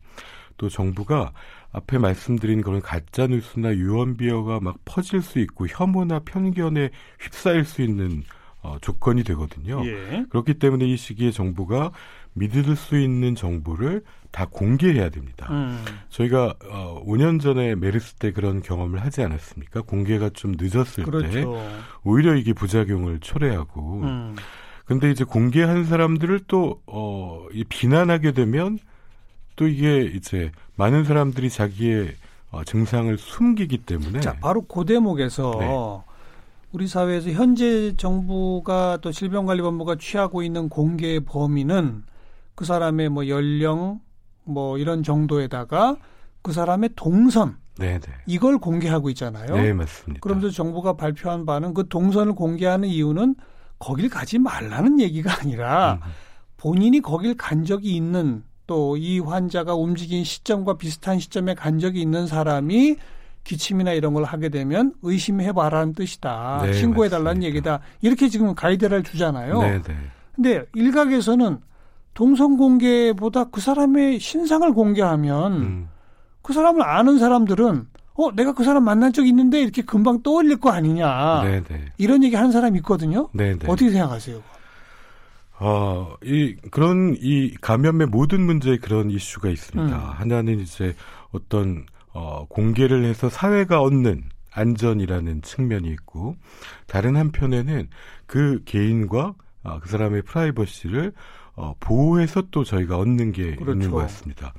또 0.57 0.69
정부가 0.69 1.33
앞에 1.73 1.99
말씀드린 1.99 2.63
그런 2.63 2.81
가짜 2.81 3.27
뉴스나 3.27 3.75
유언 3.75 4.17
비어가 4.17 4.61
막 4.61 4.77
퍼질 4.85 5.23
수 5.23 5.39
있고 5.39 5.67
혐오나 5.69 6.21
편견에 6.21 6.91
휩싸일 7.21 7.65
수 7.65 7.83
있는 7.83 8.25
어, 8.63 8.77
조건이 8.81 9.25
되거든요. 9.25 9.83
예. 9.87 10.25
그렇기 10.29 10.55
때문에 10.55 10.85
이 10.85 10.97
시기에 10.97 11.31
정부가 11.31 11.93
믿을 12.35 12.77
수 12.77 12.99
있는 12.99 13.35
정보를 13.35 14.03
다 14.31 14.47
공개해야 14.51 15.09
됩니다. 15.09 15.49
음. 15.51 15.83
저희가 16.11 16.55
어, 16.69 17.03
5년 17.07 17.41
전에 17.41 17.75
메르스 17.75 18.15
때 18.15 18.33
그런 18.33 18.61
경험을 18.61 19.01
하지 19.01 19.23
않았습니까? 19.23 19.83
공개가 19.83 20.29
좀 20.31 20.55
늦었을 20.59 21.05
그렇죠. 21.05 21.31
때 21.31 21.45
오히려 22.05 22.37
이게 22.37 22.53
부작용을 22.53 23.21
초래하고 23.21 24.03
음. 24.03 24.37
근데 24.85 25.11
이제 25.11 25.25
공개한 25.25 25.85
사람들을 25.85 26.41
또 26.47 26.83
어, 26.87 27.47
이 27.53 27.65
비난하게 27.65 28.33
되면 28.33 28.79
또 29.61 29.69
이게 29.69 30.05
이제 30.05 30.51
많은 30.77 31.05
사람들이 31.05 31.51
자기의 31.51 32.15
어, 32.51 32.65
증상을 32.65 33.15
숨기기 33.19 33.77
때문에 33.85 34.21
자 34.21 34.35
바로 34.41 34.63
그 34.63 34.87
대목에서 34.87 35.57
네. 35.61 36.15
우리 36.73 36.89
사회에서 36.89 37.29
현재 37.33 37.95
정부가 37.95 38.97
또 39.03 39.13
질병관리본부가 39.13 39.97
취하고 40.01 40.43
있는 40.43 40.71
공개 40.71 41.21
범위는 41.21 42.05
그 42.55 42.65
사람의 42.65 43.11
뭐 43.11 43.29
연령 43.29 44.01
뭐 44.45 44.79
이런 44.79 45.03
정도에다가 45.03 45.97
그 46.41 46.53
사람의 46.55 46.91
동선 46.97 47.59
네네. 47.77 47.99
네. 47.99 48.13
이걸 48.25 48.57
공개하고 48.57 49.11
있잖아요. 49.11 49.55
네 49.57 49.75
맞습니다. 49.75 50.21
그러면서 50.23 50.49
정부가 50.49 50.95
발표한 50.95 51.45
바는 51.45 51.75
그 51.75 51.87
동선을 51.87 52.33
공개하는 52.33 52.89
이유는 52.89 53.35
거길 53.79 54.09
가지 54.09 54.39
말라는 54.39 55.01
얘기가 55.01 55.39
아니라 55.39 56.01
음. 56.03 56.11
본인이 56.57 57.03
거길 57.03 57.37
간 57.37 57.67
적이 57.67 57.95
있는 57.95 58.43
또 58.71 58.97
이 58.97 59.19
환자가 59.19 59.75
움직인 59.75 60.23
시점과 60.23 60.77
비슷한 60.77 61.19
시점에 61.19 61.55
간 61.55 61.81
적이 61.81 62.03
있는 62.03 62.29
사람이 62.29 62.97
기침이나 63.43 63.93
이런 63.93 64.15
걸 64.15 64.23
하게 64.23 64.49
되면 64.49 64.95
의심해봐라는 65.03 65.95
뜻이다. 65.95 66.61
네, 66.63 66.73
신고해달라는 66.75 67.43
얘기다. 67.43 67.81
이렇게 68.01 68.29
지금 68.29 68.55
가이드를 68.55 69.03
주잖아요. 69.03 69.61
네, 69.61 69.83
네. 69.83 69.97
근데 70.37 70.65
일각에서는 70.75 71.59
동선 72.15 72.57
공개보다 72.57 73.45
그 73.45 73.61
사람의 73.61 74.21
신상을 74.21 74.73
공개하면 74.73 75.53
음. 75.53 75.89
그 76.43 76.53
사람을 76.53 76.83
아는 76.83 77.19
사람들은 77.19 77.89
어 78.15 78.33
내가 78.33 78.53
그 78.53 78.63
사람 78.63 78.85
만난 78.85 79.13
적 79.13 79.27
있는데 79.27 79.61
이렇게 79.63 79.83
금방 79.83 80.23
떠올릴 80.23 80.59
거 80.59 80.71
아니냐 80.71 81.43
네네. 81.43 81.63
네. 81.65 81.85
이런 81.99 82.23
얘기 82.23 82.37
하는 82.37 82.53
사람이 82.53 82.79
있거든요. 82.79 83.31
네네. 83.33 83.59
네. 83.59 83.67
어떻게 83.67 83.91
생각하세요? 83.91 84.41
어, 85.61 86.17
이 86.25 86.57
그런 86.71 87.15
이 87.21 87.55
감염의 87.61 88.07
모든 88.07 88.41
문제에 88.41 88.79
그런 88.79 89.11
이슈가 89.11 89.51
있습니다. 89.51 89.95
음. 89.95 90.11
하나는 90.15 90.59
이제 90.59 90.95
어떤 91.33 91.85
어, 92.13 92.47
공개를 92.49 93.05
해서 93.05 93.29
사회가 93.29 93.83
얻는 93.83 94.25
안전이라는 94.53 95.43
측면이 95.43 95.89
있고 95.91 96.35
다른 96.87 97.17
한편에는 97.17 97.89
그 98.27 98.63
개인과 98.65 99.35
어, 99.63 99.81
그 99.81 99.89
사람의 99.89 100.23
프라이버시를 100.23 101.13
어, 101.57 101.75
보호해서 101.79 102.45
또 102.51 102.65
저희가 102.65 102.97
얻는 102.97 103.33
게 103.33 103.55
그렇죠. 103.55 103.73
있는 103.73 103.91
것 103.91 103.99
같습니다. 103.99 104.55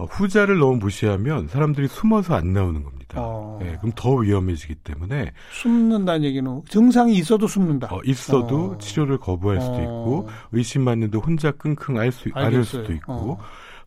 어, 0.00 0.04
후자를 0.04 0.58
너무 0.58 0.76
무시하면 0.76 1.48
사람들이 1.48 1.86
숨어서 1.86 2.34
안 2.34 2.54
나오는 2.54 2.82
겁니다. 2.82 3.20
어. 3.20 3.58
네, 3.60 3.76
그럼 3.78 3.92
더 3.94 4.14
위험해지기 4.14 4.76
때문에 4.76 5.32
숨는다는 5.52 6.24
얘기는 6.24 6.62
증상이 6.68 7.14
있어도 7.16 7.46
숨는다. 7.46 7.88
어, 7.94 8.00
있어도 8.04 8.72
어. 8.72 8.78
치료를 8.78 9.18
거부할 9.18 9.60
수도 9.60 9.74
어. 9.74 9.82
있고 9.82 10.28
의심받는데 10.52 11.18
혼자 11.18 11.50
끙끙 11.50 11.98
앓수, 11.98 12.30
앓을 12.32 12.64
수도 12.64 12.92
있고 12.94 13.12
어. 13.12 13.38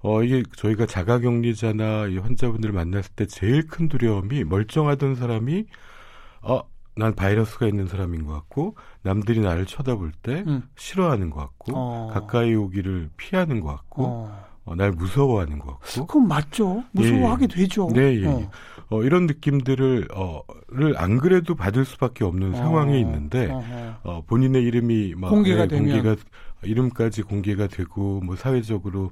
어, 0.01 0.21
이게 0.21 0.43
저희가 0.57 0.85
자가격리자나 0.85 2.07
이 2.07 2.17
환자분들을 2.17 2.73
만났을 2.73 3.11
때 3.15 3.25
제일 3.25 3.65
큰 3.67 3.87
두려움이 3.87 4.43
멀쩡하던 4.43 5.15
사람이 5.15 5.65
어, 6.41 6.61
난 6.95 7.15
바이러스가 7.15 7.65
있는 7.65 7.87
사람인 7.87 8.25
것 8.25 8.33
같고 8.33 8.75
남들이 9.01 9.39
나를 9.39 9.65
쳐다볼 9.65 10.11
때 10.21 10.43
음. 10.45 10.63
싫어하는 10.75 11.31
것 11.31 11.39
같고 11.39 11.71
어. 11.75 12.11
가까이 12.13 12.53
오기를 12.53 13.09
피하는 13.17 13.61
것 13.61 13.69
같고 13.69 14.05
어. 14.05 14.52
어, 14.65 14.75
날 14.75 14.91
무서워하는 14.91 15.59
것 15.59 15.79
같고. 15.79 16.07
그럼 16.07 16.27
맞죠. 16.27 16.83
무서워하게 16.91 17.47
예. 17.51 17.55
되죠. 17.55 17.89
네, 17.93 18.21
예. 18.21 18.27
어. 18.27 18.49
어, 18.89 19.03
이런 19.03 19.25
느낌들을 19.25 20.07
어 20.13 20.41
를 20.75 20.97
안 20.97 21.19
그래도 21.19 21.53
받을 21.53 21.85
수밖에 21.85 22.23
없는 22.23 22.55
어. 22.55 22.57
상황에 22.57 22.99
있는데 22.99 23.47
어, 24.03 24.23
본인의 24.25 24.63
이름이 24.63 25.13
막 25.17 25.29
공개가 25.29 25.63
네, 25.63 25.67
되면 25.67 25.85
공개가 26.01 26.15
이름까지 26.63 27.21
공개가 27.23 27.67
되고 27.67 28.21
뭐 28.21 28.35
사회적으로 28.35 29.11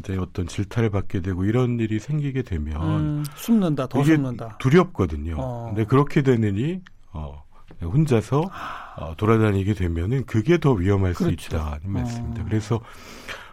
이제 0.00 0.16
어떤 0.16 0.48
질타를 0.48 0.90
받게 0.90 1.20
되고 1.20 1.44
이런 1.44 1.78
일이 1.78 2.00
생기게 2.00 2.42
되면 2.42 2.82
음, 2.82 3.24
숨는다 3.36 3.86
더 3.86 4.02
숨는다 4.02 4.56
두렵거든요. 4.58 5.36
어. 5.38 5.66
근데 5.68 5.84
그렇게 5.84 6.22
되느니 6.22 6.80
어 7.12 7.40
혼자서 7.80 8.50
어, 8.96 9.14
돌아다니게 9.16 9.74
되면은 9.74 10.24
그게 10.26 10.58
더 10.58 10.72
위험할 10.72 11.14
그렇죠. 11.14 11.38
수 11.40 11.46
있다 11.54 11.78
는 11.84 11.92
말씀입니다. 11.92 12.42
어. 12.42 12.44
그래서 12.48 12.80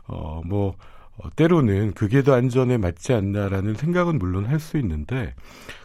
어뭐 0.07 0.75
어, 1.17 1.29
때로는 1.36 1.93
그게 1.93 2.24
더 2.24 2.34
안전에 2.34 2.77
맞지 2.77 3.13
않나라는 3.13 3.75
생각은 3.75 4.17
물론 4.20 4.46
할 4.46 4.60
수 4.60 4.77
있는데 4.77 5.34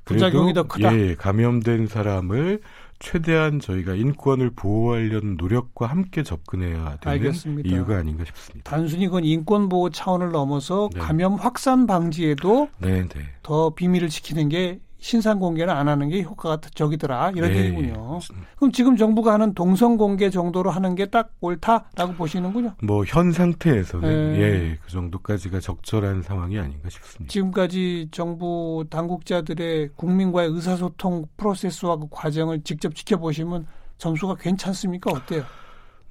부작용이 0.04 0.54
더 0.54 0.62
크다. 0.64 0.94
예, 0.96 1.14
감염된 1.16 1.86
사람을 1.86 2.60
최대한 3.00 3.60
저희가 3.60 3.94
인권을 3.94 4.50
보호하려는 4.56 5.36
노력과 5.36 5.86
함께 5.86 6.22
접근해야 6.22 6.96
되는 6.96 6.98
알겠습니다. 7.04 7.68
이유가 7.68 7.96
아닌가 7.98 8.24
싶습니다. 8.24 8.68
단순히 8.70 9.06
그건 9.06 9.24
인권 9.24 9.68
보호 9.68 9.90
차원을 9.90 10.30
넘어서 10.32 10.88
네. 10.94 11.00
감염 11.00 11.34
확산 11.34 11.86
방지에도 11.86 12.68
네, 12.78 13.06
네. 13.06 13.20
더 13.42 13.70
비밀을 13.74 14.08
지키는 14.08 14.48
게 14.48 14.80
신상 15.00 15.38
공개는 15.38 15.72
안 15.72 15.86
하는 15.88 16.08
게 16.08 16.22
효과가 16.22 16.58
적이더라 16.74 17.30
이런 17.36 17.52
네, 17.52 17.58
얘기군요. 17.58 18.18
그럼 18.56 18.72
지금 18.72 18.96
정부가 18.96 19.32
하는 19.32 19.54
동선 19.54 19.96
공개 19.96 20.28
정도로 20.28 20.70
하는 20.70 20.94
게 20.96 21.06
딱 21.06 21.30
옳다라고 21.40 22.14
보시는군요. 22.14 22.74
뭐 22.82 23.04
현 23.06 23.30
상태에서는 23.32 24.32
네. 24.32 24.40
예, 24.40 24.78
그 24.84 24.90
정도까지가 24.90 25.60
적절한 25.60 26.22
상황이 26.22 26.58
아닌가 26.58 26.88
싶습니다. 26.90 27.30
지금까지 27.32 28.08
정부 28.10 28.84
당국자들의 28.90 29.90
국민과의 29.96 30.50
의사소통 30.50 31.26
프로세스와 31.36 31.96
그 31.96 32.06
과정을 32.10 32.62
직접 32.64 32.94
지켜보시면 32.94 33.66
점수가 33.98 34.34
괜찮습니까? 34.36 35.10
어때요? 35.12 35.44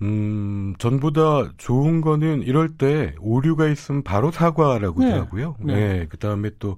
음, 0.02 0.76
전보다 0.78 1.52
좋은 1.58 2.02
거는 2.02 2.44
이럴 2.44 2.70
때 2.78 3.16
오류가 3.20 3.68
있으면 3.68 4.04
바로 4.04 4.32
사과라고 4.32 5.02
네. 5.02 5.08
하더라고요. 5.08 5.56
네. 5.60 5.74
네. 5.76 6.06
그 6.08 6.18
다음에 6.18 6.52
또 6.60 6.78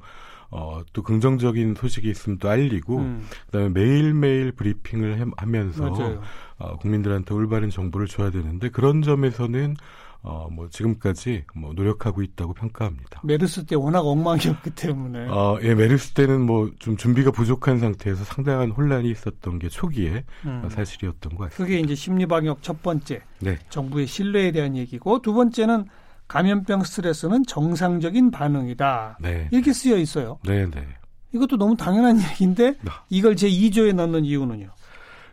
어, 0.52 0.82
또 0.94 1.04
긍정적인 1.04 1.76
소식이 1.76 2.10
있으면 2.10 2.40
또 2.40 2.50
알리고 2.50 2.98
음. 2.98 3.28
그다음에 3.48 3.70
매일매일 3.70 4.52
브리핑을 4.52 5.20
해, 5.20 5.26
하면서 5.38 6.22
어, 6.58 6.78
국민들한테 6.78 7.34
올바른 7.34 7.70
정보를 7.70 8.08
줘야 8.08 8.32
되는데 8.32 8.70
그런 8.70 9.02
점에서는 9.02 9.76
어, 10.22 10.50
뭐, 10.52 10.68
지금까지 10.70 11.46
뭐, 11.56 11.72
노력하고 11.74 12.22
있다고 12.22 12.54
평가합니다. 12.54 13.22
메르스 13.24 13.66
때 13.66 13.76
워낙 13.76 14.02
엉망이었기 14.02 14.72
때문에. 14.72 15.30
어, 15.30 15.58
예, 15.62 15.74
메르스 15.74 16.12
때는 16.12 16.42
뭐, 16.42 16.70
좀 16.78 16.98
준비가 16.98 17.32
부족한 17.32 17.80
상태에서 17.80 18.26
상당한 18.26 18.72
혼란이 18.72 19.10
있었던 19.10 19.60
게 19.60 19.70
초기에 19.70 20.26
음. 20.46 20.68
사실이었던 20.70 21.36
것 21.36 21.46
같습니다. 21.46 21.56
그게 21.56 21.80
이제 21.80 21.96
심리방역 21.96 22.62
첫 22.62 22.82
번째. 22.82 23.22
네. 23.40 23.60
정부의 23.70 24.08
신뢰에 24.08 24.52
대한 24.52 24.76
얘기고, 24.76 25.22
두 25.22 25.34
번째는 25.34 25.86
감염병 26.30 26.84
스트레스는 26.84 27.44
정상적인 27.46 28.32
반응이다. 28.32 29.18
네. 29.20 29.50
이렇게 29.52 29.74
쓰여 29.74 29.98
있어요. 29.98 30.40
네, 30.46 30.66
네. 30.70 30.88
이것도 31.34 31.58
너무 31.58 31.76
당연한 31.76 32.18
얘기인데 32.32 32.76
아. 32.88 33.04
이걸 33.10 33.36
제 33.36 33.50
2조에 33.50 33.94
넣는 33.94 34.24
이유는요. 34.24 34.70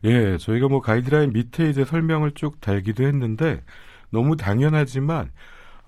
예, 0.05 0.37
저희가 0.38 0.68
뭐 0.68 0.81
가이드라인 0.81 1.33
밑에 1.33 1.70
이제 1.70 1.85
설명을 1.85 2.33
쭉 2.35 2.61
달기도 2.61 3.05
했는데 3.05 3.62
너무 4.11 4.37
당연하지만 4.37 5.31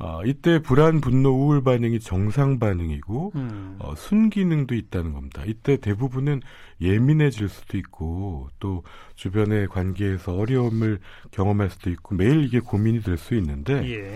어, 0.01 0.21
이때 0.25 0.61
불안, 0.61 1.01
분노, 1.01 1.31
우울 1.31 1.65
반응이 1.65 1.99
정상 2.01 2.59
반응이고 2.61 3.33
음. 3.35 3.77
어, 3.81 3.95
순기능도 3.97 4.75
있다는 4.77 5.13
겁니다. 5.13 5.43
이때 5.45 5.77
대부분은 5.77 6.41
예민해질 6.81 7.49
수도 7.49 7.77
있고 7.79 8.49
또 8.61 8.85
주변의 9.17 9.67
관계에서 9.69 10.35
어려움을 10.37 11.01
경험할 11.33 11.71
수도 11.71 11.91
있고 11.91 12.15
매일 12.15 12.45
이게 12.45 12.61
고민이 12.61 13.01
될 13.01 13.17
수 13.19 13.35
있는데 13.35 13.83
예. 13.91 14.15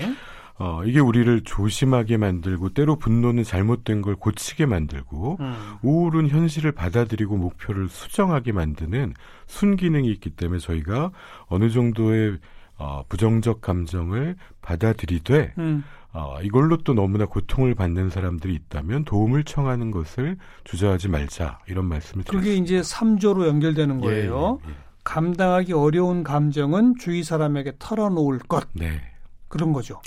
어, 0.65 0.85
이게 0.85 1.01
우리를 1.01 1.41
조심하게 1.43 2.19
만들고 2.19 2.69
때로 2.69 2.95
분노는 2.95 3.43
잘못된 3.43 4.01
걸 4.01 4.15
고치게 4.15 4.67
만들고 4.67 5.39
음. 5.41 5.55
우울은 5.83 6.29
현실을 6.29 6.71
받아들이고 6.71 7.37
목표를 7.37 7.89
수정하게 7.89 8.53
만드는 8.53 9.13
순기능이 9.49 10.09
있기 10.13 10.31
때문에 10.31 10.61
저희가 10.61 11.11
어느 11.49 11.69
정도의 11.69 12.39
어, 12.79 13.03
부정적 13.09 13.61
감정을 13.61 14.37
받아들이되 14.61 15.55
음. 15.59 15.83
어, 16.13 16.39
이걸로 16.43 16.77
또 16.77 16.95
너무나 16.95 17.27
고통을 17.27 17.75
받는 17.75 18.11
사람들이 18.11 18.55
있다면 18.55 19.05
도움을 19.05 19.43
청하는 19.43 19.91
것을 19.91 20.37
주저하지 20.63 21.09
말자 21.09 21.59
이런 21.67 21.87
말씀을 21.87 22.23
드립니다. 22.23 22.31
그게 22.39 22.55
이제 22.55 22.81
3조로 22.83 23.49
연결되는 23.49 23.97
예, 23.97 24.01
거예요. 24.01 24.61
예, 24.65 24.69
예, 24.69 24.73
예. 24.73 24.77
감당하기 25.03 25.73
어려운 25.73 26.23
감정은 26.23 26.95
주위 27.01 27.25
사람에게 27.25 27.73
털어놓을 27.81 28.39
것. 28.39 28.69
네. 28.75 29.01
그런 29.49 29.73
거죠. 29.73 30.01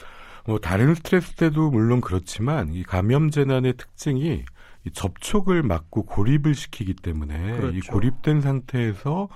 뭐 0.46 0.60
다른 0.60 0.94
스트레스 0.94 1.34
때도 1.34 1.72
물론 1.72 2.02
그렇지만 2.02 2.74
이 2.74 2.84
감염 2.84 3.32
재난의 3.32 3.78
특징이 3.78 4.44
이 4.86 4.92
접촉을 4.92 5.64
막고 5.64 6.04
고립을 6.06 6.54
시키기 6.54 6.94
때문에 6.94 7.58
그렇죠. 7.58 7.76
이 7.76 7.80
고립된 7.82 8.42
상태에서 8.42 9.30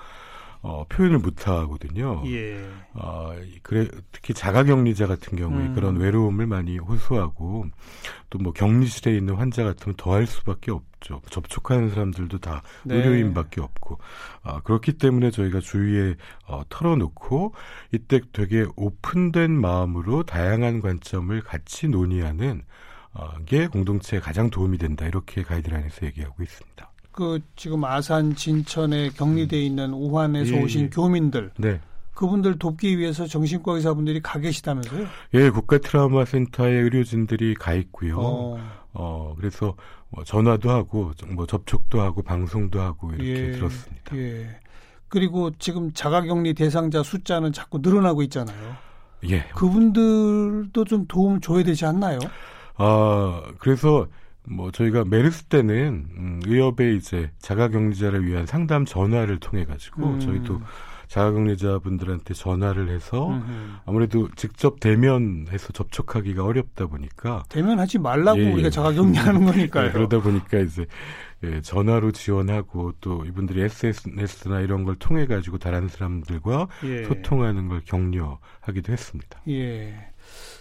어, 0.61 0.85
표현을 0.89 1.19
못 1.19 1.47
하거든요. 1.47 2.21
예. 2.27 2.61
어, 2.93 3.33
그래, 3.63 3.87
특히 4.11 4.33
자가격리자 4.33 5.07
같은 5.07 5.37
경우에 5.37 5.67
음. 5.67 5.73
그런 5.75 5.97
외로움을 5.97 6.47
많이 6.47 6.77
호소하고 6.77 7.65
또 8.29 8.39
뭐 8.39 8.53
격리실에 8.53 9.15
있는 9.15 9.35
환자 9.35 9.63
같으면 9.63 9.95
더할 9.97 10.25
수밖에 10.27 10.71
없죠. 10.71 11.21
접촉하는 11.29 11.89
사람들도 11.89 12.39
다 12.39 12.61
네. 12.83 12.95
의료인밖에 12.95 13.61
없고. 13.61 13.99
아, 14.43 14.61
그렇기 14.61 14.93
때문에 14.93 15.31
저희가 15.31 15.59
주위에 15.61 16.15
어, 16.45 16.61
털어놓고 16.69 17.53
이때 17.93 18.19
되게 18.33 18.65
오픈된 18.75 19.51
마음으로 19.51 20.23
다양한 20.23 20.81
관점을 20.81 21.39
같이 21.41 21.87
논의하는 21.87 22.63
어, 23.13 23.29
게 23.45 23.67
공동체에 23.67 24.19
가장 24.19 24.49
도움이 24.49 24.77
된다. 24.77 25.05
이렇게 25.07 25.41
가이드라인에서 25.43 26.05
얘기하고 26.05 26.43
있습니다. 26.43 26.88
그 27.11 27.39
지금 27.55 27.83
아산 27.83 28.35
진천에 28.35 29.09
격리돼 29.09 29.59
있는 29.59 29.93
우한에서 29.93 30.55
예, 30.55 30.63
오신 30.63 30.81
예. 30.81 30.89
교민들 30.89 31.51
네. 31.57 31.79
그분들 32.13 32.59
돕기 32.59 32.97
위해서 32.97 33.25
정신과 33.25 33.73
의사분들이 33.75 34.21
가 34.21 34.39
계시다면서요? 34.39 35.07
예, 35.35 35.49
국가 35.49 35.77
트라우마 35.77 36.25
센터에 36.25 36.71
의료진들이 36.71 37.53
가 37.55 37.73
있고요. 37.73 38.19
어, 38.19 38.59
어 38.93 39.35
그래서 39.37 39.75
뭐 40.09 40.23
전화도 40.23 40.69
하고 40.69 41.11
뭐 41.29 41.45
접촉도 41.45 42.01
하고 42.01 42.21
방송도 42.21 42.81
하고 42.81 43.11
이렇게 43.11 43.29
예, 43.29 43.51
들었습니다. 43.53 44.17
예. 44.17 44.59
그리고 45.07 45.51
지금 45.59 45.93
자가격리 45.93 46.53
대상자 46.53 47.03
숫자는 47.03 47.53
자꾸 47.53 47.79
늘어나고 47.81 48.21
있잖아요. 48.23 48.75
예. 49.29 49.43
그분들도 49.55 50.83
좀 50.85 51.05
도움 51.07 51.41
줘야 51.41 51.63
되지 51.63 51.85
않나요? 51.85 52.19
아, 52.75 53.43
그래서 53.59 54.07
뭐 54.47 54.71
저희가 54.71 55.03
메르스 55.05 55.43
때는 55.45 56.07
음, 56.17 56.39
의협에 56.45 56.93
이제 56.95 57.31
자가격리자를 57.39 58.25
위한 58.25 58.45
상담 58.45 58.85
전화를 58.85 59.39
통해 59.39 59.65
가지고 59.65 60.05
음. 60.07 60.19
저희도 60.19 60.61
자가격리자분들한테 61.07 62.33
전화를 62.35 62.89
해서 62.89 63.29
음흠. 63.29 63.43
아무래도 63.85 64.29
직접 64.35 64.79
대면해서 64.79 65.73
접촉하기가 65.73 66.43
어렵다 66.45 66.85
보니까 66.85 67.43
대면하지 67.49 67.97
말라고 67.97 68.39
예, 68.39 68.51
우리가 68.51 68.69
자가격리하는 68.69 69.45
거니까요. 69.45 69.87
예, 69.87 69.91
그러다 69.91 70.21
보니까 70.21 70.59
이제 70.59 70.85
예, 71.43 71.61
전화로 71.61 72.11
지원하고 72.11 72.93
또 73.01 73.25
이분들이 73.25 73.63
SNS나 73.63 74.61
이런 74.61 74.83
걸 74.83 74.95
통해 74.97 75.25
가지고 75.25 75.57
다른 75.57 75.87
사람들과 75.87 76.67
예. 76.83 77.03
소통하는 77.05 77.67
걸 77.69 77.81
격려하기도 77.85 78.91
했습니다. 78.93 79.41
예. 79.47 80.11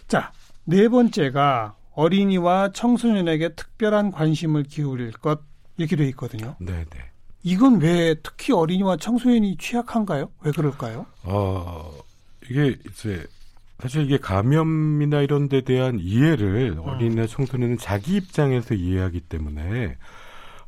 자, 0.06 0.32
네 0.64 0.88
번째가 0.88 1.74
어린이와 1.98 2.70
청소년에게 2.70 3.56
특별한 3.56 4.12
관심을 4.12 4.62
기울일 4.62 5.10
것 5.10 5.40
이렇게 5.76 5.96
돼 5.96 6.06
있거든요. 6.10 6.54
네, 6.60 6.84
네. 6.90 7.10
이건 7.42 7.80
왜 7.80 8.14
특히 8.22 8.52
어린이와 8.52 8.98
청소년이 8.98 9.56
취약한가요? 9.56 10.30
왜 10.42 10.52
그럴까요? 10.52 11.06
어, 11.24 11.92
이게 12.48 12.76
이제 12.88 13.26
사실 13.80 14.04
이게 14.04 14.16
감염이나 14.16 15.22
이런 15.22 15.48
데 15.48 15.62
대한 15.62 15.98
이해를 15.98 16.76
어. 16.78 16.82
어린이나 16.82 17.26
청소년은 17.26 17.78
자기 17.78 18.14
입장에서 18.14 18.74
이해하기 18.74 19.22
때문에 19.22 19.96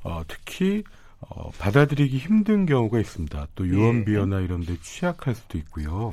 어, 0.03 0.23
특히 0.27 0.83
어, 1.21 1.51
받아들이기 1.59 2.19
힘든 2.19 2.67
경우가 2.67 2.99
있습니다. 2.99 3.47
또 3.55 3.69
유언비어나 3.69 4.41
예. 4.41 4.45
이런 4.45 4.63
데 4.63 4.77
취약할 4.83 5.37
수도 5.37 5.59
있고요. 5.59 6.13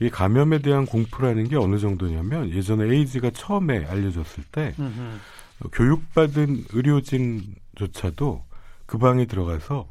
이 0.00 0.10
감염에 0.10 0.58
대한 0.58 0.86
공포라는 0.86 1.48
게 1.48 1.56
어느 1.56 1.78
정도냐면 1.78 2.50
예전에 2.50 2.92
에이즈가 2.92 3.30
처음에 3.30 3.86
알려졌을 3.86 4.44
때 4.50 4.74
음흠. 4.78 5.70
교육받은 5.72 6.64
의료진조차도 6.72 8.44
그 8.86 8.98
방에 8.98 9.26
들어가서 9.26 9.88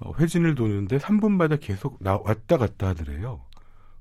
어, 0.00 0.12
회진을 0.18 0.54
도는데 0.54 0.98
3분마다 0.98 1.58
계속 1.60 1.96
나, 2.00 2.16
왔다 2.16 2.56
갔다 2.56 2.88
하더래요. 2.88 3.40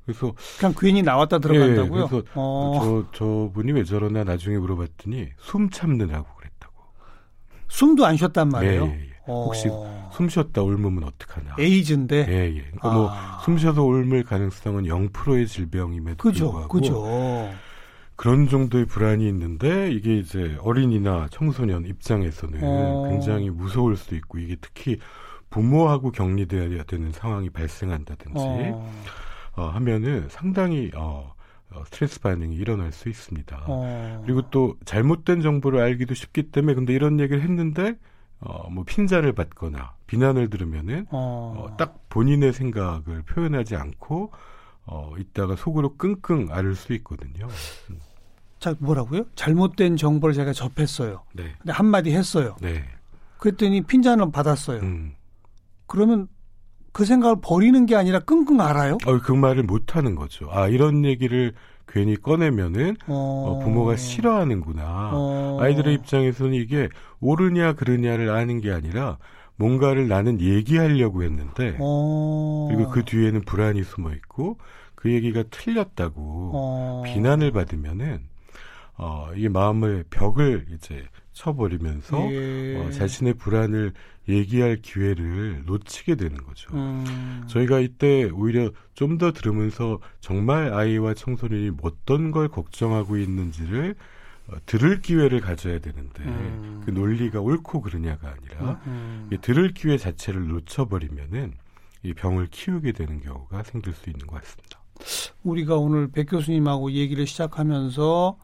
그래서 0.06 0.34
그냥 0.58 0.74
괜히 0.78 1.04
나왔다 1.04 1.40
들어간다고요? 1.40 2.04
예, 2.04 2.08
그래서 2.10 2.26
어. 2.34 3.06
저 3.14 3.18
저분이 3.18 3.72
왜 3.74 3.84
저러나 3.84 4.24
나중에 4.24 4.58
물어봤더니 4.58 5.30
숨 5.38 5.70
참느라고 5.70 6.28
그랬다고. 6.36 6.74
숨도 7.68 8.06
안 8.06 8.18
쉬었단 8.18 8.50
말이에요. 8.50 8.86
예, 8.86 8.88
예, 8.88 9.06
예. 9.10 9.11
혹시 9.28 9.70
어. 9.72 10.10
숨 10.14 10.30
쉬었다 10.30 10.62
옮으면 10.62 11.04
어떡하나. 11.04 11.56
에이즈인데. 11.60 12.26
예, 12.28 12.56
예. 12.56 12.62
그러니까 12.62 12.94
뭐 12.94 13.10
아. 13.10 13.32
뭐숨 13.36 13.58
쉬어서 13.58 13.84
옮을 13.84 14.24
가능성은 14.24 14.84
0%의 14.84 15.48
질병임에도 15.48 16.18
그죠, 16.18 16.46
불구하고 16.46 16.68
그죠. 16.70 17.52
그런 18.16 18.48
정도의 18.48 18.86
불안이 18.86 19.28
있는데 19.30 19.92
이게 19.92 20.18
이제 20.18 20.56
어린이나 20.62 21.28
청소년 21.32 21.86
입장에서는 21.86 22.60
어. 22.62 23.10
굉장히 23.10 23.50
무서울 23.50 23.96
수 23.98 24.16
있고 24.16 24.38
이게 24.38 24.56
특히 24.62 25.00
부모하고 25.50 26.12
격리돼야 26.12 26.84
되는 26.84 27.12
상황이 27.12 27.50
발생한다든지 27.50 28.40
어. 28.40 28.92
어, 29.56 29.64
하면은 29.70 30.28
상당히 30.30 30.92
어, 30.96 31.34
어, 31.72 31.84
스트레스 31.86 32.20
반응이 32.22 32.56
일어날 32.56 32.92
수 32.92 33.10
있습니다. 33.10 33.66
어. 33.68 34.22
그리고 34.26 34.50
또 34.52 34.78
잘못된 34.86 35.42
정보를 35.42 35.80
알기도 35.82 36.14
쉽기 36.14 36.52
때문에 36.52 36.76
근데 36.76 36.94
이런 36.94 37.20
얘기를 37.20 37.42
했는데 37.42 37.96
어, 38.42 38.70
뭐 38.70 38.84
핀잔을 38.84 39.34
받거나 39.34 39.94
비난을 40.08 40.50
들으면은 40.50 41.06
어. 41.12 41.56
어, 41.58 41.78
딱 41.78 42.10
본인의 42.10 42.54
생각을 42.54 43.22
표현하지 43.24 43.76
않고 43.76 44.32
어, 44.86 45.14
이따가 45.18 45.56
속으로 45.56 45.96
끙끙 45.96 46.48
앓을 46.52 46.76
수 46.76 46.94
있거든요. 46.94 47.48
음. 47.90 48.00
자, 48.60 48.76
뭐라고요? 48.80 49.26
잘못된 49.36 49.98
정보를 49.98 50.34
제가 50.36 50.54
접했어요. 50.54 51.24
네. 51.34 51.54
근데 51.60 51.72
한마디 51.72 52.12
했어요. 52.12 52.56
네. 52.62 52.84
그랬더니 53.38 53.82
핀잔을 53.82 54.32
받았어요. 54.32 54.82
음. 54.82 55.14
그러면 55.88 56.28
그 56.92 57.06
생각을 57.06 57.38
버리는 57.42 57.86
게 57.86 57.96
아니라 57.96 58.20
끙끙 58.20 58.60
앓아요? 58.60 58.98
어, 59.06 59.20
그 59.20 59.32
말을 59.32 59.64
못 59.64 59.96
하는 59.96 60.16
거죠. 60.16 60.50
아, 60.52 60.68
이런 60.68 61.06
얘기를 61.06 61.54
괜히 61.92 62.16
꺼내면은 62.16 62.96
어... 63.08 63.14
어, 63.48 63.60
부모가 63.60 63.96
싫어하는구나. 63.96 65.12
어... 65.14 65.58
아이들의 65.60 65.94
입장에서는 65.96 66.54
이게 66.54 66.90
옳으냐 67.20 67.74
그르냐를 67.74 68.30
아는 68.30 68.62
게 68.62 68.72
아니라 68.72 69.18
뭔가를 69.58 70.08
나는 70.08 70.42
얘기하려고 70.42 71.24
했는데 71.24 71.78
어... 71.80 72.68
그리고 72.72 72.90
그 72.90 73.04
뒤에는 73.04 73.42
불안이 73.42 73.84
숨어 73.84 74.12
있고 74.14 74.58
그 74.96 75.12
얘기가 75.12 75.44
틀렸다고 75.50 76.52
어. 76.54 77.04
비난을 77.06 77.52
받으면은 77.52 78.22
어, 78.98 79.32
이게 79.36 79.50
마음의 79.50 80.06
벽을 80.12 80.68
이제 80.74 81.04
쳐버리면서 81.34 82.32
예. 82.32 82.78
어, 82.78 82.92
자신의 82.92 83.34
불안을 83.34 83.94
얘기할 84.32 84.78
기회를 84.78 85.64
놓치게 85.66 86.16
되는 86.16 86.38
거죠. 86.38 86.74
음. 86.74 87.44
저희가 87.48 87.80
이때 87.80 88.30
오히려 88.34 88.72
좀 88.94 89.18
더 89.18 89.32
들으면서 89.32 90.00
정말 90.20 90.74
아이와 90.74 91.14
청소년이 91.14 91.72
어떤 91.82 92.32
걸 92.32 92.48
걱정하고 92.48 93.18
있는지를 93.18 93.96
어, 94.48 94.56
들을 94.66 95.02
기회를 95.02 95.42
가져야 95.42 95.80
되는데 95.80 96.24
음. 96.24 96.82
그 96.86 96.92
논리가 96.92 97.40
옳고 97.42 97.82
그르냐가 97.82 98.30
아니라 98.30 98.82
음. 98.88 99.30
들을 99.42 99.74
기회 99.74 99.98
자체를 99.98 100.48
놓쳐버리면은 100.48 101.54
이 102.04 102.14
병을 102.14 102.48
키우게 102.48 102.94
되는 102.94 103.20
경우가 103.22 103.64
생길 103.64 103.94
수 103.94 104.10
있는 104.10 104.26
것 104.28 104.42
같습니다. 104.42 104.80
우리가 105.44 105.78
오늘 105.78 106.08
백 106.12 106.26
교수님하고 106.26 106.92
얘기를 106.92 107.26
시작하면서 107.28 108.38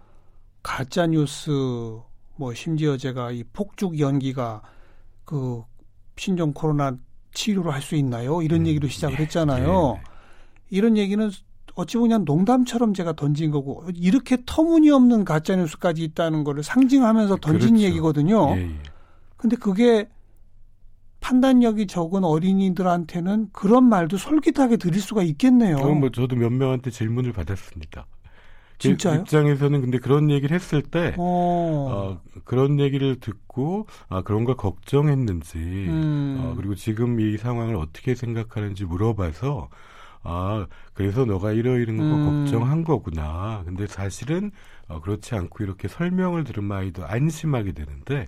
가짜 0.63 1.07
뉴스 1.07 1.49
뭐 2.35 2.53
심지어 2.53 2.97
제가 2.97 3.31
이 3.31 3.43
폭죽 3.53 3.99
연기가 3.99 4.61
그 5.25 5.63
신종 6.17 6.53
코로나 6.53 6.97
치료를 7.33 7.73
할수 7.73 7.95
있나요? 7.95 8.41
이런 8.41 8.61
음, 8.61 8.67
얘기로 8.67 8.87
시작을 8.87 9.17
네, 9.17 9.23
했잖아요. 9.23 9.67
네, 9.67 9.99
네. 9.99 10.03
이런 10.69 10.97
얘기는 10.97 11.29
어찌 11.75 11.97
보면 11.97 12.25
농담처럼 12.25 12.93
제가 12.93 13.13
던진 13.13 13.51
거고 13.51 13.83
이렇게 13.95 14.37
터무니없는 14.45 15.25
가짜 15.25 15.55
뉴스까지 15.55 16.03
있다는 16.03 16.43
거를 16.43 16.63
상징하면서 16.63 17.37
던진 17.37 17.75
그렇죠. 17.75 17.85
얘기거든요. 17.85 18.55
예, 18.57 18.61
예. 18.63 18.71
근데 19.37 19.55
그게 19.55 20.09
판단력이 21.19 21.87
적은 21.87 22.23
어린이들한테는 22.23 23.49
그런 23.51 23.83
말도 23.85 24.17
솔깃하게 24.17 24.77
들릴 24.77 25.01
수가 25.01 25.21
있겠네요. 25.23 25.77
그럼 25.77 25.99
뭐 25.99 26.09
저도 26.09 26.35
몇 26.35 26.51
명한테 26.51 26.89
질문을 26.89 27.33
받았습니다. 27.33 28.07
진짜요? 28.79 29.21
입장에서는 29.21 29.81
근데 29.81 29.99
그런 29.99 30.29
얘기를 30.29 30.53
했을 30.55 30.81
때 30.81 31.15
어. 31.17 32.17
어, 32.17 32.21
그런 32.43 32.79
얘기를 32.79 33.19
듣고 33.19 33.87
아 34.09 34.21
그런 34.21 34.43
걸 34.45 34.55
걱정했는지 34.55 35.57
음. 35.57 36.37
어, 36.39 36.53
그리고 36.55 36.75
지금 36.75 37.19
이 37.19 37.37
상황을 37.37 37.75
어떻게 37.75 38.15
생각하는지 38.15 38.85
물어봐서 38.85 39.69
아 40.23 40.67
그래서 40.93 41.25
너가 41.25 41.53
이러이런 41.53 41.97
거 41.97 42.03
음. 42.03 42.45
걱정한 42.45 42.83
거구나. 42.83 43.63
근데 43.65 43.87
사실은 43.87 44.51
어, 44.87 44.99
그렇지 45.01 45.35
않고 45.35 45.63
이렇게 45.63 45.87
설명을 45.87 46.43
들으면 46.43 46.77
아이도 46.77 47.05
안심하게 47.05 47.71
되는데 47.73 48.27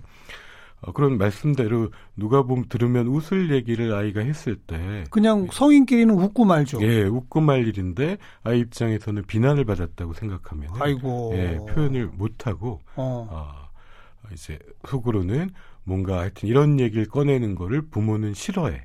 그런 0.94 1.18
말씀대로 1.18 1.90
누가 2.16 2.42
보면 2.42 2.66
들으면 2.68 3.06
웃을 3.06 3.50
얘기를 3.52 3.92
아이가 3.94 4.20
했을 4.20 4.56
때 4.56 5.04
그냥 5.10 5.46
성인끼리는 5.52 6.14
웃고 6.14 6.44
말죠. 6.44 6.80
예, 6.82 7.02
웃고 7.04 7.40
말 7.40 7.66
일인데 7.66 8.16
아이 8.42 8.60
입장에서는 8.60 9.24
비난을 9.26 9.64
받았다고 9.64 10.14
생각하면 10.14 10.70
아이고 10.80 11.32
예, 11.34 11.58
표현을 11.72 12.06
못 12.08 12.46
하고 12.46 12.80
어. 12.96 13.28
어, 13.30 14.28
이제 14.32 14.58
속으로는 14.88 15.50
뭔가 15.84 16.20
하여튼 16.20 16.48
이런 16.48 16.80
얘기를 16.80 17.06
꺼내는 17.06 17.54
거를 17.54 17.82
부모는 17.82 18.34
싫어해. 18.34 18.84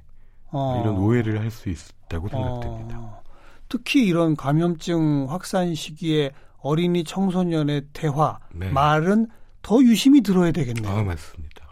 어. 0.51 0.81
이런 0.81 0.97
오해를 0.97 1.39
할 1.41 1.51
수 1.51 1.69
있다고 1.69 2.29
생각됩니다. 2.29 2.97
어. 2.99 3.21
특히 3.67 4.05
이런 4.05 4.36
감염증 4.36 5.25
확산 5.29 5.73
시기에 5.75 6.31
어린이 6.60 7.03
청소년의 7.03 7.88
대화 7.93 8.39
네. 8.53 8.69
말은 8.69 9.27
더 9.62 9.81
유심히 9.81 10.21
들어야 10.21 10.51
되겠네요. 10.51 10.91
아, 10.91 11.03
맞습니다. 11.03 11.64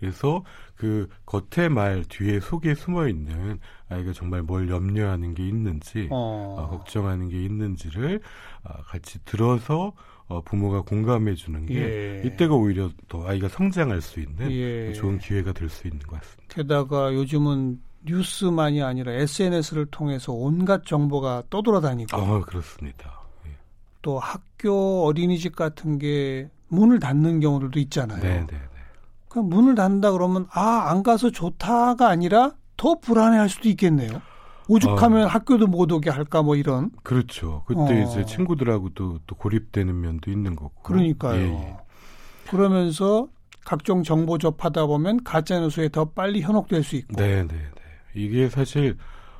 그래서 0.00 0.42
그 0.76 1.08
겉에 1.26 1.68
말 1.68 2.04
뒤에 2.08 2.40
속에 2.40 2.74
숨어 2.74 3.06
있는 3.06 3.60
아이가 3.90 4.12
정말 4.14 4.42
뭘 4.42 4.68
염려하는 4.70 5.34
게 5.34 5.46
있는지 5.46 6.08
어. 6.10 6.56
어, 6.58 6.70
걱정하는 6.70 7.28
게 7.28 7.44
있는지를 7.44 8.20
어, 8.64 8.82
같이 8.86 9.18
들어서 9.26 9.92
어, 10.26 10.40
부모가 10.40 10.82
공감해 10.82 11.34
주는 11.34 11.66
게 11.66 11.74
예. 11.74 12.22
이때가 12.24 12.54
오히려 12.54 12.88
더 13.08 13.26
아이가 13.26 13.48
성장할 13.48 14.00
수 14.00 14.20
있는 14.20 14.50
예. 14.50 14.92
좋은 14.94 15.18
기회가 15.18 15.52
될 15.52 15.68
수 15.68 15.86
있는 15.86 16.00
것 16.06 16.20
같습니다. 16.20 16.54
게다가 16.54 17.12
요즘은 17.12 17.80
뉴스만이 18.04 18.82
아니라 18.82 19.12
SNS를 19.12 19.86
통해서 19.90 20.32
온갖 20.32 20.86
정보가 20.86 21.42
떠돌아다니고. 21.50 22.16
아, 22.16 22.40
그렇습니다. 22.42 23.20
예. 23.46 23.50
또 24.00 24.18
학교 24.18 25.04
어린이집 25.04 25.54
같은 25.56 25.98
게 25.98 26.48
문을 26.68 27.00
닫는 27.00 27.40
경우들도 27.40 27.78
있잖아요. 27.80 28.22
네, 28.22 28.46
네. 28.46 28.60
그 29.30 29.38
문을 29.38 29.74
닫는다 29.76 30.10
그러면 30.12 30.46
아 30.50 30.88
안 30.90 31.02
가서 31.02 31.30
좋다가 31.30 32.08
아니라 32.08 32.52
더 32.76 32.98
불안해할 32.98 33.48
수도 33.48 33.68
있겠네요. 33.70 34.20
오죽하면 34.68 35.24
어. 35.24 35.26
학교도 35.26 35.66
못 35.66 35.90
오게 35.90 36.10
할까 36.10 36.42
뭐 36.42 36.56
이런. 36.56 36.90
그렇죠. 37.02 37.62
그때 37.66 37.80
어. 37.80 38.04
이제 38.06 38.24
친구들하고도 38.24 39.20
또 39.26 39.34
고립되는 39.36 39.98
면도 40.00 40.30
있는 40.30 40.54
거고. 40.56 40.72
그러니까요. 40.82 41.40
예, 41.40 41.52
예. 41.52 41.76
그러면서 42.50 43.28
각종 43.64 44.02
정보 44.02 44.38
접하다 44.38 44.86
보면 44.86 45.22
가짜 45.24 45.58
뉴스에 45.60 45.88
더 45.90 46.06
빨리 46.06 46.40
현혹될 46.40 46.82
수 46.82 46.96
있고. 46.96 47.16
네, 47.16 47.42
네, 47.44 47.48
네. 47.48 47.60
이게 48.14 48.48
사실 48.48 48.96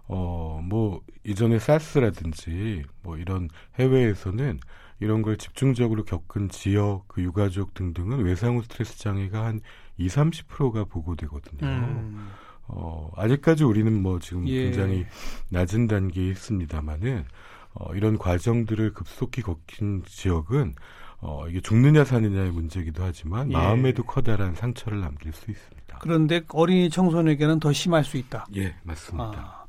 어뭐 0.09 1.01
이전에 1.25 1.59
사스라든지 1.59 2.83
뭐 3.03 3.17
이런 3.17 3.49
해외에서는 3.79 4.59
이런 5.01 5.23
걸 5.23 5.37
집중적으로 5.39 6.05
겪은 6.05 6.51
지역, 6.51 7.05
그 7.09 7.23
유가족 7.23 7.75
등등은 7.75 8.23
외상후 8.23 8.63
스트레스 8.63 8.99
장애가 8.99 9.45
한 9.45 9.61
20, 9.97 10.47
30%가 10.49 10.85
보고되거든요. 10.85 11.67
음. 11.67 12.31
어, 12.69 13.11
아직까지 13.17 13.65
우리는 13.65 13.93
뭐 14.01 14.19
지금 14.21 14.47
예. 14.47 14.65
굉장히 14.65 15.07
낮은 15.49 15.89
단계에 15.89 16.29
있습니다만은 16.29 17.25
어, 17.73 17.95
이런 17.95 18.19
과정들을 18.19 18.93
급속히 18.93 19.43
겪인 19.43 20.03
지역은 20.07 20.75
어, 21.21 21.47
이게 21.49 21.61
죽느냐 21.61 22.05
사느냐의 22.05 22.51
문제이기도 22.51 23.03
하지만 23.03 23.51
예. 23.51 23.57
마음에도 23.57 24.05
커다란 24.05 24.55
상처를 24.55 25.01
남길 25.01 25.33
수 25.33 25.51
있습니다. 25.51 25.99
그런데 26.01 26.43
어린이 26.49 26.89
청소년에게는 26.89 27.61
더 27.61 27.73
심할 27.73 28.05
수 28.05 28.17
있다. 28.17 28.47
예, 28.57 28.75
맞습니다. 28.85 29.39
아, 29.39 29.65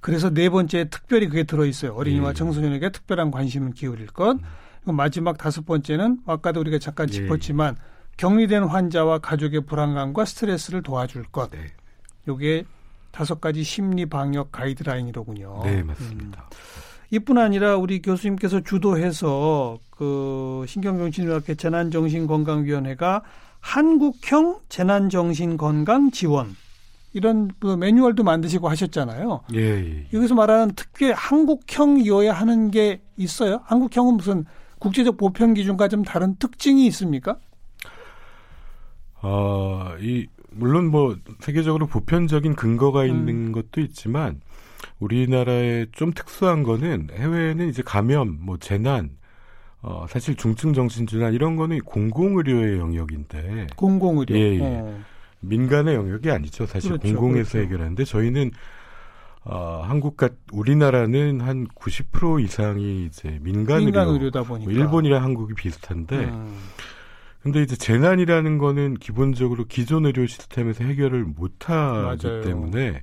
그래서 0.00 0.30
네 0.30 0.48
번째 0.48 0.88
특별히 0.90 1.28
그게 1.28 1.44
들어 1.44 1.64
있어요. 1.64 1.94
어린이와 1.94 2.30
예. 2.30 2.34
청소년에게 2.34 2.90
특별한 2.90 3.30
관심을 3.30 3.72
기울일 3.72 4.08
것. 4.08 4.32
음. 4.32 4.40
마지막 4.84 5.38
다섯 5.38 5.64
번째는 5.64 6.18
아까도 6.26 6.60
우리가 6.60 6.78
잠깐 6.78 7.08
예. 7.08 7.12
짚었지만 7.12 7.76
격리된 8.16 8.64
환자와 8.64 9.18
가족의 9.18 9.66
불안감과 9.66 10.24
스트레스를 10.24 10.82
도와줄 10.82 11.24
것. 11.32 11.50
네. 11.50 11.58
요게 12.28 12.64
다섯 13.10 13.40
가지 13.40 13.62
심리 13.62 14.06
방역 14.06 14.52
가이드라인이로군요. 14.52 15.62
네, 15.64 15.82
맞습니다. 15.82 16.48
음. 16.50 16.56
이뿐 17.10 17.36
아니라 17.36 17.76
우리 17.76 18.00
교수님께서 18.00 18.60
주도해서 18.60 19.78
그 19.90 20.64
신경정신의학회 20.66 21.54
재난정신건강위원회가 21.56 23.22
한국형 23.60 24.60
재난정신건강 24.70 26.10
지원 26.10 26.56
이런 27.12 27.50
그 27.60 27.76
매뉴얼도 27.76 28.24
만드시고 28.24 28.68
하셨잖아요. 28.68 29.42
예, 29.54 29.60
예. 29.60 30.06
여기서 30.12 30.34
말하는 30.34 30.72
특히 30.74 31.10
한국형 31.10 32.00
이어야 32.00 32.32
하는 32.32 32.70
게 32.70 33.02
있어요? 33.18 33.60
한국형은 33.64 34.16
무슨 34.16 34.46
국제적 34.82 35.16
보편 35.16 35.54
기준과 35.54 35.86
좀 35.86 36.02
다른 36.02 36.34
특징이 36.36 36.86
있습니까? 36.88 37.38
어, 39.22 39.94
이 40.00 40.26
물론 40.50 40.90
뭐 40.90 41.16
세계적으로 41.38 41.86
보편적인 41.86 42.56
근거가 42.56 43.02
음. 43.02 43.06
있는 43.06 43.28
음. 43.28 43.52
것도 43.52 43.80
있지만 43.80 44.40
우리나라의 44.98 45.86
좀 45.92 46.12
특수한 46.12 46.64
거는 46.64 47.10
해외에는 47.12 47.68
이제 47.68 47.82
감염, 47.84 48.38
뭐 48.40 48.56
재난, 48.58 49.10
어, 49.82 50.06
사실 50.08 50.34
중증 50.34 50.72
정신 50.72 51.06
질환 51.06 51.32
이런 51.32 51.54
거는 51.54 51.78
공공 51.80 52.38
의료의 52.38 52.78
영역인데. 52.78 53.68
공공 53.76 54.18
의료. 54.18 54.36
예, 54.36 54.54
예. 54.56 54.60
어. 54.60 55.00
민간의 55.40 55.94
영역이 55.94 56.28
아니죠. 56.28 56.66
사실 56.66 56.90
그렇죠, 56.90 57.06
공공에서 57.06 57.52
그렇죠. 57.52 57.66
해결하는데 57.66 58.04
저희는 58.04 58.50
어, 59.44 59.82
한국과 59.84 60.28
우리나라는 60.52 61.40
한 61.40 61.66
90% 61.68 62.42
이상이 62.44 63.06
이제 63.06 63.38
민간, 63.42 63.84
민간 63.84 64.08
의료, 64.08 64.30
다 64.30 64.42
보니까 64.42 64.70
뭐 64.70 64.72
일본이랑 64.72 65.22
한국이 65.22 65.54
비슷한데. 65.54 66.16
음. 66.16 66.56
근데 67.42 67.60
이제 67.60 67.74
재난이라는 67.74 68.58
거는 68.58 68.94
기본적으로 68.94 69.64
기존 69.64 70.06
의료 70.06 70.24
시스템에서 70.26 70.84
해결을 70.84 71.24
못 71.24 71.68
하기 71.68 72.22
때문에 72.44 73.02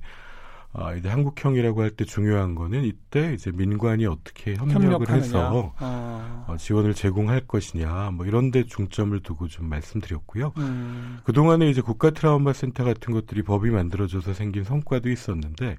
아, 0.72 0.94
이제 0.94 1.08
한국형이라고 1.10 1.82
할 1.82 1.90
때 1.90 2.04
중요한 2.06 2.54
거는 2.54 2.84
이때 2.84 3.34
이제 3.34 3.50
민관이 3.52 4.06
어떻게 4.06 4.54
협력을 4.54 4.82
협력하느냐. 4.84 5.22
해서 5.22 5.74
아. 5.78 6.44
어, 6.48 6.56
지원을 6.56 6.94
제공할 6.94 7.42
것이냐 7.48 8.12
뭐 8.14 8.24
이런 8.24 8.50
데 8.50 8.64
중점을 8.64 9.18
두고 9.20 9.48
좀 9.48 9.68
말씀드렸고요. 9.68 10.52
음. 10.56 11.18
그동안에 11.24 11.68
이제 11.68 11.82
국가 11.82 12.08
트라우마 12.10 12.54
센터 12.54 12.82
같은 12.84 13.12
것들이 13.12 13.42
법이 13.42 13.68
만들어져서 13.70 14.32
생긴 14.32 14.64
성과도 14.64 15.10
있었는데 15.10 15.76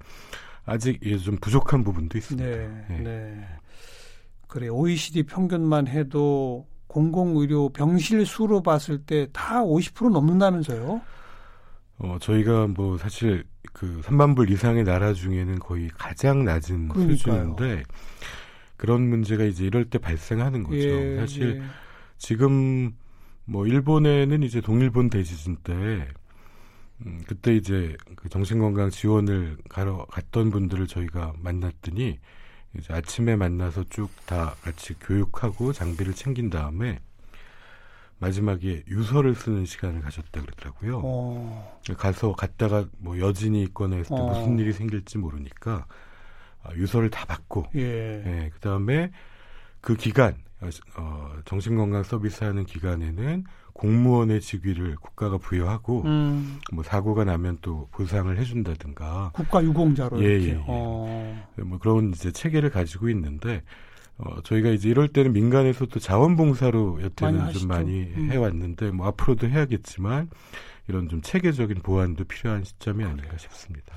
아직 0.65 1.00
좀 1.24 1.38
부족한 1.38 1.84
부분도 1.84 2.17
있습니다. 2.17 2.47
네. 2.50 2.86
네. 2.89 3.00
네. 3.00 3.47
그래 4.47 4.67
OECD 4.67 5.24
평균만 5.24 5.88
해도 5.88 6.67
공공의료 6.88 7.69
병실 7.69 8.26
수로 8.26 8.62
봤을 8.62 8.97
때 9.00 9.28
다 9.32 9.62
50% 9.63 10.12
넘는다면서요? 10.12 11.02
어, 12.00 12.17
저희가 12.19 12.67
뭐 12.67 12.97
사실 12.97 13.43
그 13.74 14.02
3만 14.04 14.36
불 14.36 14.50
이상의 14.50 14.84
나라 14.84 15.13
중에는 15.13 15.60
거의 15.60 15.89
가장 15.89 16.43
낮은 16.43 16.89
그러니까요. 16.89 17.15
수준인데 17.17 17.84
그런 18.76 19.02
문제가 19.08 19.43
이제 19.45 19.65
이럴 19.65 19.86
때 19.86 20.00
발생하는 20.00 20.63
거죠. 20.63 20.78
예, 20.78 21.15
사실 21.17 21.58
예. 21.58 21.63
지금 22.17 22.91
뭐 23.45 23.65
일본에는 23.67 24.43
이제 24.43 24.60
동일본 24.62 25.10
대지진 25.12 25.58
때 25.63 26.08
음, 27.05 27.23
그때 27.27 27.55
이제 27.55 27.95
그 28.15 28.29
정신건강 28.29 28.89
지원을 28.89 29.57
가러 29.69 30.05
갔던 30.05 30.51
분들을 30.51 30.87
저희가 30.87 31.33
만났더니 31.39 32.19
이제 32.77 32.93
아침에 32.93 33.35
만나서 33.35 33.85
쭉 33.89 34.09
다 34.25 34.55
같이 34.61 34.93
교육하고 34.99 35.73
장비를 35.73 36.13
챙긴 36.13 36.49
다음에 36.49 36.99
마지막에 38.19 38.83
유서를 38.87 39.33
쓰는 39.35 39.65
시간을 39.65 40.01
가졌다 40.01 40.41
그러더라고요. 40.41 41.01
어. 41.03 41.81
가서 41.97 42.33
갔다가 42.33 42.85
뭐 42.99 43.19
여진이 43.19 43.61
있거나 43.63 43.95
했을 43.97 44.15
때 44.15 44.21
어. 44.21 44.27
무슨 44.27 44.59
일이 44.59 44.71
생길지 44.73 45.17
모르니까 45.17 45.87
아, 46.63 46.73
유서를 46.75 47.09
다 47.09 47.25
받고, 47.25 47.65
예. 47.75 47.81
예 48.45 48.49
그 48.53 48.59
다음에 48.59 49.11
그 49.81 49.95
기간 49.95 50.35
어, 50.95 51.32
정신건강 51.45 52.04
서비스하는 52.04 52.65
기간에는 52.65 53.45
공무원의 53.74 54.41
직위를 54.41 54.95
국가가 54.97 55.38
부여하고 55.38 56.04
음. 56.04 56.60
뭐 56.71 56.84
사고가 56.84 57.24
나면 57.24 57.58
또 57.62 57.88
보상을 57.91 58.38
해준다든가 58.38 59.32
국가 59.34 59.63
유공자로 59.63 60.24
예, 60.24 60.36
이렇게 60.36 60.47
예, 60.50 60.52
예. 60.52 60.63
어. 60.67 61.47
뭐 61.65 61.80
그런 61.80 62.10
이제 62.10 62.32
체계를 62.32 62.69
가지고 62.69 63.10
있는데 63.10 63.63
어, 64.17 64.41
저희가 64.43 64.69
이제 64.69 64.89
이럴 64.89 65.08
때는 65.08 65.34
민간에서 65.34 65.88
도 65.88 66.00
자원봉사로 66.00 67.02
여태는 67.02 67.39
많이 67.39 67.54
좀 67.54 67.67
많이 67.67 68.02
음. 68.04 68.30
해왔는데 68.32 68.91
뭐 68.91 69.08
앞으로도 69.08 69.47
해야겠지만 69.47 70.30
이런 70.88 71.10
좀 71.10 71.21
체계적인 71.21 71.82
보완도 71.82 72.26
필요한 72.26 72.63
시점이 72.63 73.04
아닌가 73.04 73.38
싶습니다. 73.38 73.95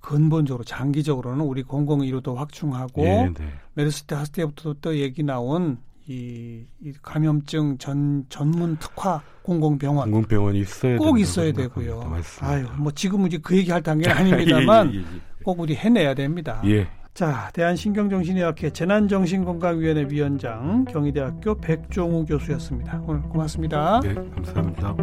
근본적으로 0.00 0.64
장기적으로는 0.64 1.44
우리 1.44 1.62
공공의료도 1.62 2.34
확충하고 2.36 3.02
예, 3.02 3.30
네. 3.36 3.52
메르스 3.74 4.04
때 4.04 4.14
하스 4.14 4.30
때부터 4.30 4.74
또 4.80 4.96
얘기 4.96 5.22
나온 5.22 5.78
이, 6.10 6.64
이 6.82 6.92
감염증 7.02 7.78
전 7.78 8.24
전문 8.28 8.76
특화 8.78 9.22
공공병원 9.42 10.10
공공병원이 10.10 10.58
있어야 10.58 10.96
꼭 10.98 11.20
있어야 11.20 11.52
되고요. 11.52 12.12
아유 12.40 12.66
뭐 12.78 12.90
지금은 12.90 13.28
이제 13.28 13.38
그 13.38 13.56
얘기할 13.56 13.80
단계는 13.80 14.10
아닙니다만 14.18 14.92
예, 14.92 14.98
예, 14.98 15.00
예, 15.02 15.04
꼭 15.44 15.60
우리 15.60 15.76
해내야 15.76 16.14
됩니다. 16.14 16.60
예. 16.64 16.88
자, 17.14 17.50
대한신경정신의학회 17.52 18.70
재난정신건강위원회 18.70 20.06
위원장 20.10 20.84
경희대학교 20.86 21.56
백종우 21.56 22.24
교수였습니다. 22.24 23.02
오늘 23.06 23.20
고맙습니다. 23.22 24.00
네, 24.00 24.14
감사합니다. 24.14 24.96